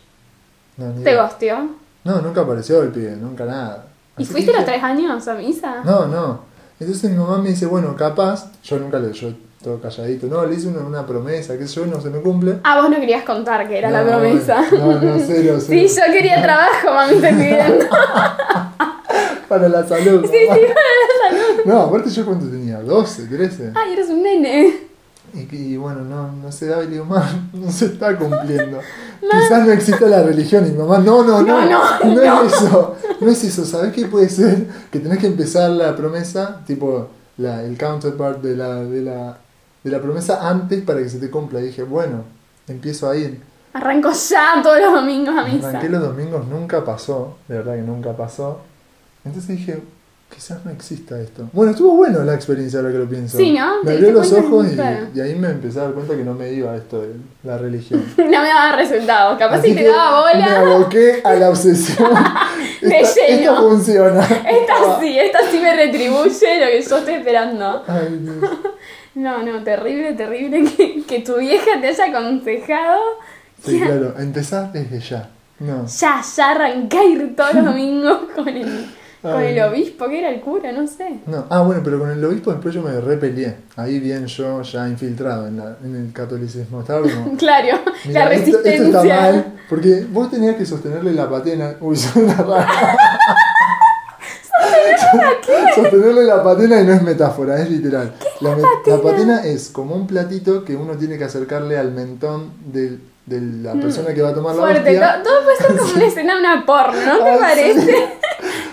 [0.78, 1.85] No, ¿Te gosteó?
[2.06, 3.88] No, nunca apareció el pibe, nunca nada.
[4.18, 5.82] ¿Y fuiste que los tres años a misa?
[5.84, 6.40] No, no.
[6.80, 9.30] Entonces mi mamá me dice, bueno, capaz, yo nunca le, yo
[9.64, 12.60] todo calladito, no, le hice una, una promesa, que yo no se me cumple.
[12.64, 14.64] Ah, vos no querías contar que era la promesa.
[14.72, 16.06] No, no, cero, Sí, cero.
[16.08, 17.86] yo quería trabajo, mami, te pidiendo.
[19.50, 20.26] Para la salud.
[20.26, 21.62] Sí, sí, para la salud.
[21.66, 23.72] No, aparte yo cuánto tenía, 12, 13.
[23.76, 24.88] Ay, eres un nene.
[25.36, 28.80] Y, que- y bueno, no, no se daba y digo, mamá, no se está cumpliendo.
[29.22, 32.44] Quizás no exista la religión y mi mamá, no, no, no, No, no, no, no.
[32.44, 34.68] es eso, no es eso, ¿sabes qué puede ser?
[34.92, 39.38] Que tenés que empezar la promesa, tipo la, el counterpart de la, de, la,
[39.84, 41.60] de la promesa antes para que se te cumpla.
[41.60, 42.24] Y dije, bueno,
[42.68, 43.42] empiezo a ir.
[43.74, 45.68] Arranco ya todos los domingos a misa.
[45.70, 48.62] Arranqué los domingos, nunca pasó, de verdad que nunca pasó.
[49.26, 49.82] Entonces dije,
[50.34, 51.50] quizás no exista esto.
[51.54, 53.38] Bueno, estuvo bueno la experiencia ahora que lo pienso.
[53.38, 53.84] Sí, ¿no?
[53.84, 56.76] Me abrió los ojos y, ahí me empecé a dar cuenta que no me iba
[56.76, 57.14] esto de
[57.44, 58.04] la religión.
[58.18, 59.38] No me daba resultados.
[59.38, 60.60] Capaz Así si te daba Me bola.
[60.60, 62.12] aboqué a la obsesión.
[62.82, 63.54] De Esta- lleno.
[63.54, 64.22] Esto funciona.
[64.26, 67.84] Esta sí, esta sí me retribuye lo que yo estoy esperando.
[67.88, 68.36] Ay, Dios.
[69.16, 73.00] No, no, terrible, terrible que, que tu vieja te haya aconsejado.
[73.66, 75.30] Sí, claro, empezar desde ya.
[75.58, 75.86] No.
[75.88, 78.86] Ya, ya arranca a ir todos los domingos con el,
[79.34, 81.20] con el obispo, que era el cura, no sé.
[81.28, 83.56] No, ah, bueno, pero con el obispo después yo me repelié.
[83.76, 86.82] Ahí bien yo ya infiltrado en, la- en el catolicismo.
[86.82, 88.74] Estaba como, Claro, la esto, resistencia.
[88.74, 91.76] esto está mal, porque vos tenías que sostenerle la patena.
[91.82, 92.66] Uy, suena raro.
[95.76, 98.14] Sostenerle la patena y no es metáfora, es literal.
[98.42, 102.98] la, la patena es como un platito que uno tiene que acercarle al mentón de,
[103.26, 104.66] de la persona que va a tomar la Mm.
[104.66, 105.24] Fuerte, hostia.
[105.24, 107.82] to- todo puede ser como una escena de una porno, ¿no te parece?
[107.82, 107.92] sí.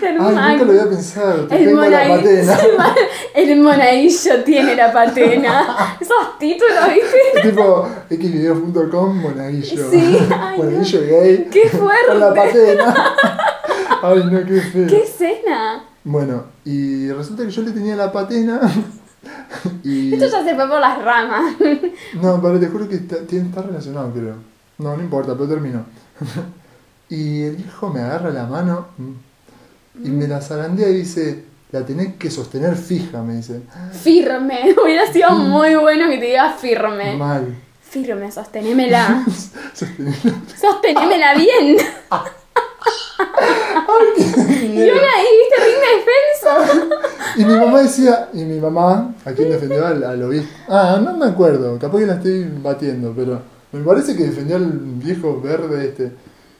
[0.05, 1.47] Ay, nunca lo había pensado.
[1.47, 2.57] Te El, monaguillo, patena.
[3.35, 5.97] el monaguillo tiene la patena.
[5.99, 7.49] Esos títulos, ¿viste?
[7.49, 9.89] tipo xvideos.com, monaguillo.
[9.89, 11.47] Sí, ay, monaguillo gay.
[11.51, 12.07] ¡Qué fuerte!
[12.07, 13.15] Con la patena.
[14.01, 14.87] Ay, no, qué feo.
[14.87, 15.83] ¿Qué escena?
[16.03, 18.59] Bueno, y resulta que yo le tenía la patena.
[19.83, 20.13] y.
[20.13, 21.55] Esto ya se fue por las ramas.
[22.21, 24.35] No, pero te juro que está, está relacionado, creo.
[24.77, 25.85] No, no importa, pero termino.
[27.09, 28.87] y el hijo me agarra la mano
[30.01, 33.61] y me la zarandea y dice: La tenés que sostener fija, me dice.
[33.91, 34.75] Firme.
[34.83, 37.15] Hubiera sido muy bueno que te diga firme.
[37.17, 37.55] Mal.
[37.81, 39.23] Firme, sostenémela.
[39.73, 40.33] Sostenerla.
[40.59, 41.77] Sostenémela bien.
[44.61, 45.57] Y una ahí, ¿viste?
[45.63, 46.89] Ring defensa.
[47.35, 49.87] Y mi mamá decía, y mi mamá, ¿a quién defendió?
[49.87, 50.49] Al, al obispo.
[50.67, 53.41] Ah, no me acuerdo, capaz que la estoy batiendo, pero
[53.71, 56.11] me parece que defendió al viejo verde este.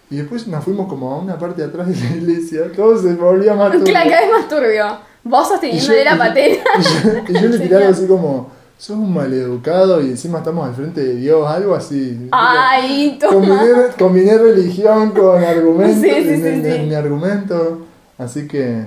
[0.09, 3.13] Y después nos fuimos como a una parte de atrás de la iglesia, todo se
[3.15, 3.85] volvía más turbio.
[3.85, 4.85] Claro, cada vez más turbio.
[5.23, 6.63] Vos sosteniéndole la patena.
[7.29, 10.75] Y yo, y yo le tiraba así como, sos un maleducado y encima estamos al
[10.75, 12.27] frente de Dios, algo así.
[12.31, 13.33] Ay, toma.
[13.33, 16.69] Combiné, combiné religión con argumento, Sí, sí, en- sí, en- sí.
[16.69, 17.85] en mi argumento,
[18.17, 18.85] así que...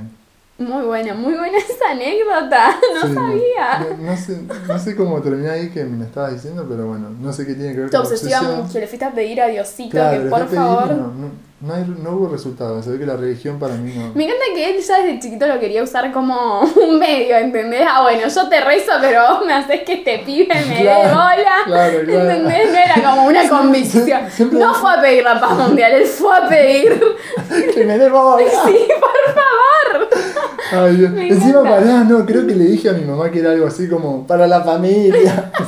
[0.58, 2.76] Muy buena, muy buena esa anécdota.
[2.94, 3.86] No sí, sabía.
[3.98, 7.32] No, no sé, no sé cómo terminé ahí que me estabas diciendo, pero bueno, no
[7.32, 8.72] sé qué tiene que ver Tu con obsesión, obsesión.
[8.72, 10.92] que le fuiste a pedir a Diosito Claro, que por pedir, favor.
[11.60, 12.84] no, hay, no hubo resultados.
[12.86, 14.12] Se ve que la religión para mí no.
[14.14, 17.86] Me encanta que él ya desde chiquito lo quería usar como un medio, ¿entendés?
[17.86, 21.36] Ah, bueno, yo te rezo, pero vos me haces que este pibe me dé bola.
[21.66, 22.30] claro, claro.
[22.30, 22.72] ¿Entendés?
[22.72, 24.30] No era como una convicción.
[24.30, 26.98] siempre- No fue a pedir la paz mundial, él fue a pedir.
[27.74, 28.42] ¡Que me dé bola!
[28.48, 29.75] Sí, por favor.
[30.72, 31.12] Ay, Dios.
[31.16, 34.26] Encima, pará, no, creo que le dije a mi mamá que era algo así como
[34.26, 35.50] para la familia.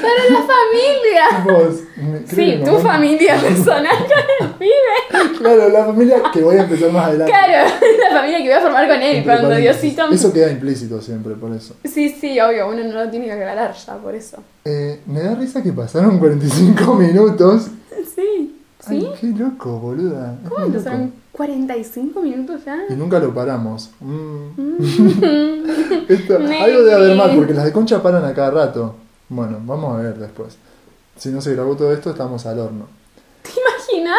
[0.00, 1.44] Para la familia.
[1.44, 1.80] Vos,
[2.26, 5.38] Sí, tu familia personal con el pibe.
[5.38, 7.32] Claro, la familia que voy a empezar más adelante.
[7.32, 7.70] Claro,
[8.10, 9.50] la familia que voy a formar con él cuando.
[9.56, 10.08] Diosito.
[10.10, 11.76] Eso queda implícito siempre, por eso.
[11.84, 14.38] Sí, sí, obvio, uno no lo tiene que aclarar ya, por eso.
[14.64, 17.68] Eh, me da risa que pasaron 45 minutos.
[18.14, 19.08] Sí, Ay, ¿sí?
[19.20, 20.34] qué loco, boluda.
[20.42, 20.90] Es ¿Cómo muy que loco.
[20.90, 22.78] son 45 minutos ya?
[22.88, 23.90] Y nunca lo paramos.
[24.00, 24.76] Mm.
[26.08, 26.60] Esto- Nene.
[26.64, 28.94] algo debe haber mal, porque las de concha paran a cada rato.
[29.28, 30.56] Bueno, vamos a ver después.
[31.16, 32.86] Si no se grabó todo esto, estamos al horno.
[33.42, 34.18] ¿Te imaginas?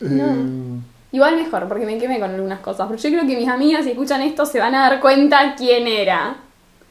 [0.00, 2.86] Eh, Igual mejor, porque me quemé con algunas cosas.
[2.88, 5.86] Pero yo creo que mis amigas, si escuchan esto, se van a dar cuenta quién
[5.86, 6.36] era.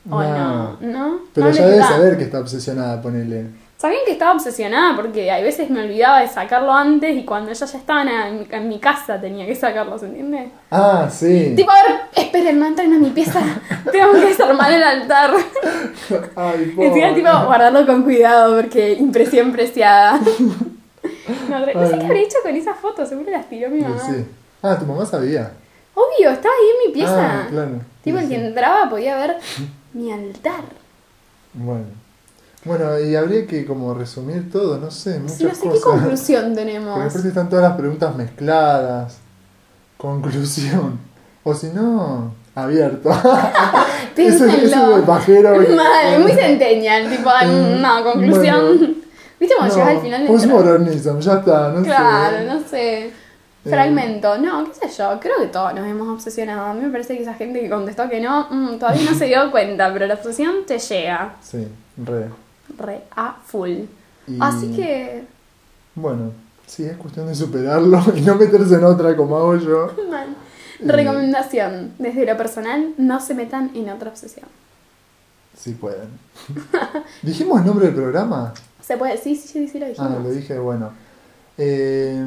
[0.09, 0.77] ¿O no?
[0.79, 0.79] No.
[0.81, 1.19] ¿No?
[1.33, 3.47] pero ¿No ya debe saber que está obsesionada, ponele.
[3.77, 7.71] Sabían que estaba obsesionada porque hay veces me olvidaba de sacarlo antes y cuando ellas
[7.71, 10.49] ya estaban en, en mi casa tenía que sacarlo, ¿se entiende?
[10.71, 11.53] Ah, sí.
[11.55, 13.39] Tipo, a ver, esperen, no entren a mi pieza.
[13.91, 15.31] Tengo que desarmar el altar.
[16.35, 20.19] Ay, encima, tipo, guardarlo con cuidado porque impresión preciada.
[21.49, 23.97] No, sé qué habré hecho con esas fotos, seguro las tiró mi mamá.
[23.99, 24.25] sí.
[24.61, 25.51] Ah, tu mamá sabía.
[25.93, 27.41] Obvio, estaba ahí en mi pieza.
[27.43, 27.79] Ah, claro.
[28.03, 28.41] Tipo, Sí, el que sí.
[28.45, 29.37] entraba podía ver
[29.93, 30.63] mi altar.
[31.53, 31.85] Bueno.
[32.67, 35.83] Bueno, y habría que como resumir todo, no sé, muchas Sí, no sé qué cosas.
[35.83, 36.99] conclusión Porque tenemos.
[37.05, 39.17] aparte están todas las preguntas mezcladas.
[39.97, 40.99] Conclusión.
[41.43, 43.09] O si no, abierto.
[44.15, 44.97] ese Piénsenlo.
[44.97, 45.59] de pajero.
[45.59, 48.77] que- Mal, muy centennial, tipo, Mm, no, conclusión.
[48.77, 48.93] bueno.
[49.39, 52.45] ¿Viste cuando No, llegas al final del postmodernism, ya está, no Claro, sé.
[52.45, 53.05] no sé.
[53.07, 53.69] Eh.
[53.69, 56.67] Fragmento, no, qué sé yo, creo que todos nos hemos obsesionado.
[56.67, 59.25] A mí me parece que esa gente que contestó que no, mm, todavía no se
[59.25, 62.27] dio cuenta, pero la obsesión te llega Sí, re.
[62.77, 63.69] Re a full.
[64.27, 65.23] Y- Así que,
[65.95, 66.31] Bueno,
[66.65, 69.91] sí, es cuestión de superarlo y no meterse en otra como hago yo.
[70.09, 70.35] mal.
[70.79, 74.45] Recomendación, desde lo personal, no se metan en otra obsesión.
[75.57, 76.09] Si pueden.
[77.23, 78.53] ¿Dijimos el nombre del programa?
[78.81, 80.11] Se puede, sí, sí, sí, sí lo dijimos.
[80.15, 80.91] Ah, lo dije, bueno.
[81.57, 82.23] Eh,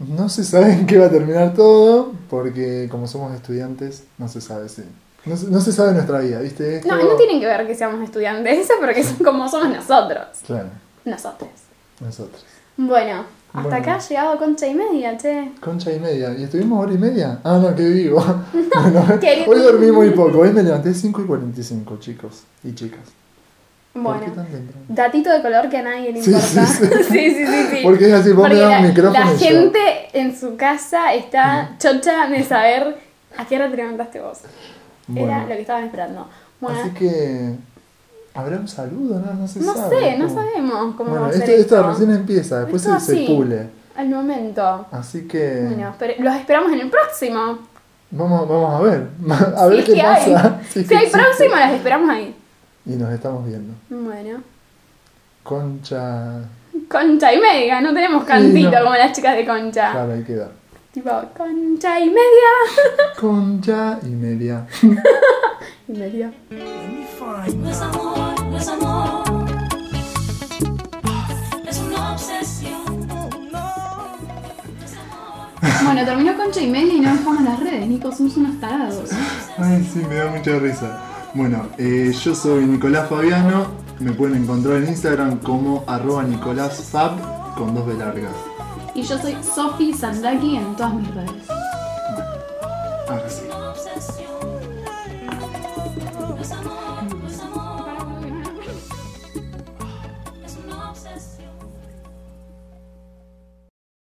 [0.00, 4.42] no se sabe en qué va a terminar todo, porque como somos estudiantes, no se
[4.42, 4.82] sabe si.
[5.26, 6.76] No, se- no se sabe nuestra vida, ¿viste?
[6.76, 10.26] Esto- No, no tienen que ver que seamos estudiantes, eso porque son como somos nosotros.
[10.46, 10.68] Claro,
[11.04, 11.50] Nosotros.
[12.00, 12.44] nosotros.
[12.76, 13.76] Bueno, hasta Bueno.
[13.76, 15.52] acá ha llegado Concha y Media, che.
[15.60, 16.34] Concha y media.
[16.36, 17.38] ¿Y estuvimos hora y media?
[17.44, 18.20] Ah, no, que vivo.
[18.52, 19.06] bueno,
[19.46, 20.38] hoy dormí muy poco.
[20.40, 23.00] Hoy me levanté 5 y 45, chicos y chicas.
[23.92, 24.44] ¿Por qué Bueno,
[24.88, 26.66] datito de color que a nadie le importa.
[26.66, 26.86] sí, sí.
[27.04, 27.80] sí, sí, sí, sí.
[27.84, 29.46] Porque es así, vos me Porque das la, un micrófono la y yo.
[29.46, 29.78] gente
[30.14, 32.98] en su casa está chocha de saber
[33.38, 34.38] a qué hora te levantaste vos.
[35.14, 36.26] Era lo que estaban esperando.
[36.60, 37.54] Bueno, así que.
[38.34, 39.20] ¿Habrá un saludo?
[39.20, 40.00] No, no se no sabe.
[40.00, 41.88] sé, no sabemos cómo Bueno, va a ser esto, esto esto.
[41.90, 43.68] recién empieza, después Esto se, se pule.
[43.96, 44.86] Al momento.
[44.90, 45.62] Así que.
[45.68, 47.58] Bueno, pero los esperamos en el próximo.
[48.10, 49.08] Vamos, vamos a ver.
[49.56, 50.58] A ver qué que pasa.
[50.60, 50.66] hay.
[50.68, 52.34] Si que hay próximo, las esperamos ahí.
[52.86, 53.72] Y nos estamos viendo.
[53.88, 54.40] Bueno.
[55.44, 56.40] Concha.
[56.88, 58.82] Concha y media, no tenemos cantito no.
[58.82, 59.92] como las chicas de Concha.
[59.92, 60.48] Claro, ahí queda.
[60.94, 62.52] Tipo, Concha y media.
[63.20, 64.64] Concha y media.
[65.88, 66.32] y media.
[66.48, 69.24] No es amor, no es amor.
[71.68, 73.08] Es una obsesión.
[75.84, 79.10] Bueno, terminó Concha y media y no dejamos las redes, Nico, somos unos tarados.
[79.58, 81.00] Ay, sí, me da mucha risa.
[81.34, 83.66] Bueno, eh, yo soy Nicolás Fabiano.
[83.98, 88.53] Me pueden encontrar en Instagram como arroba nicolásfab con dos B largas.
[88.94, 91.50] Y yo soy Sofi Sandaki en todas mis redes.
[93.08, 93.53] Ahora sí.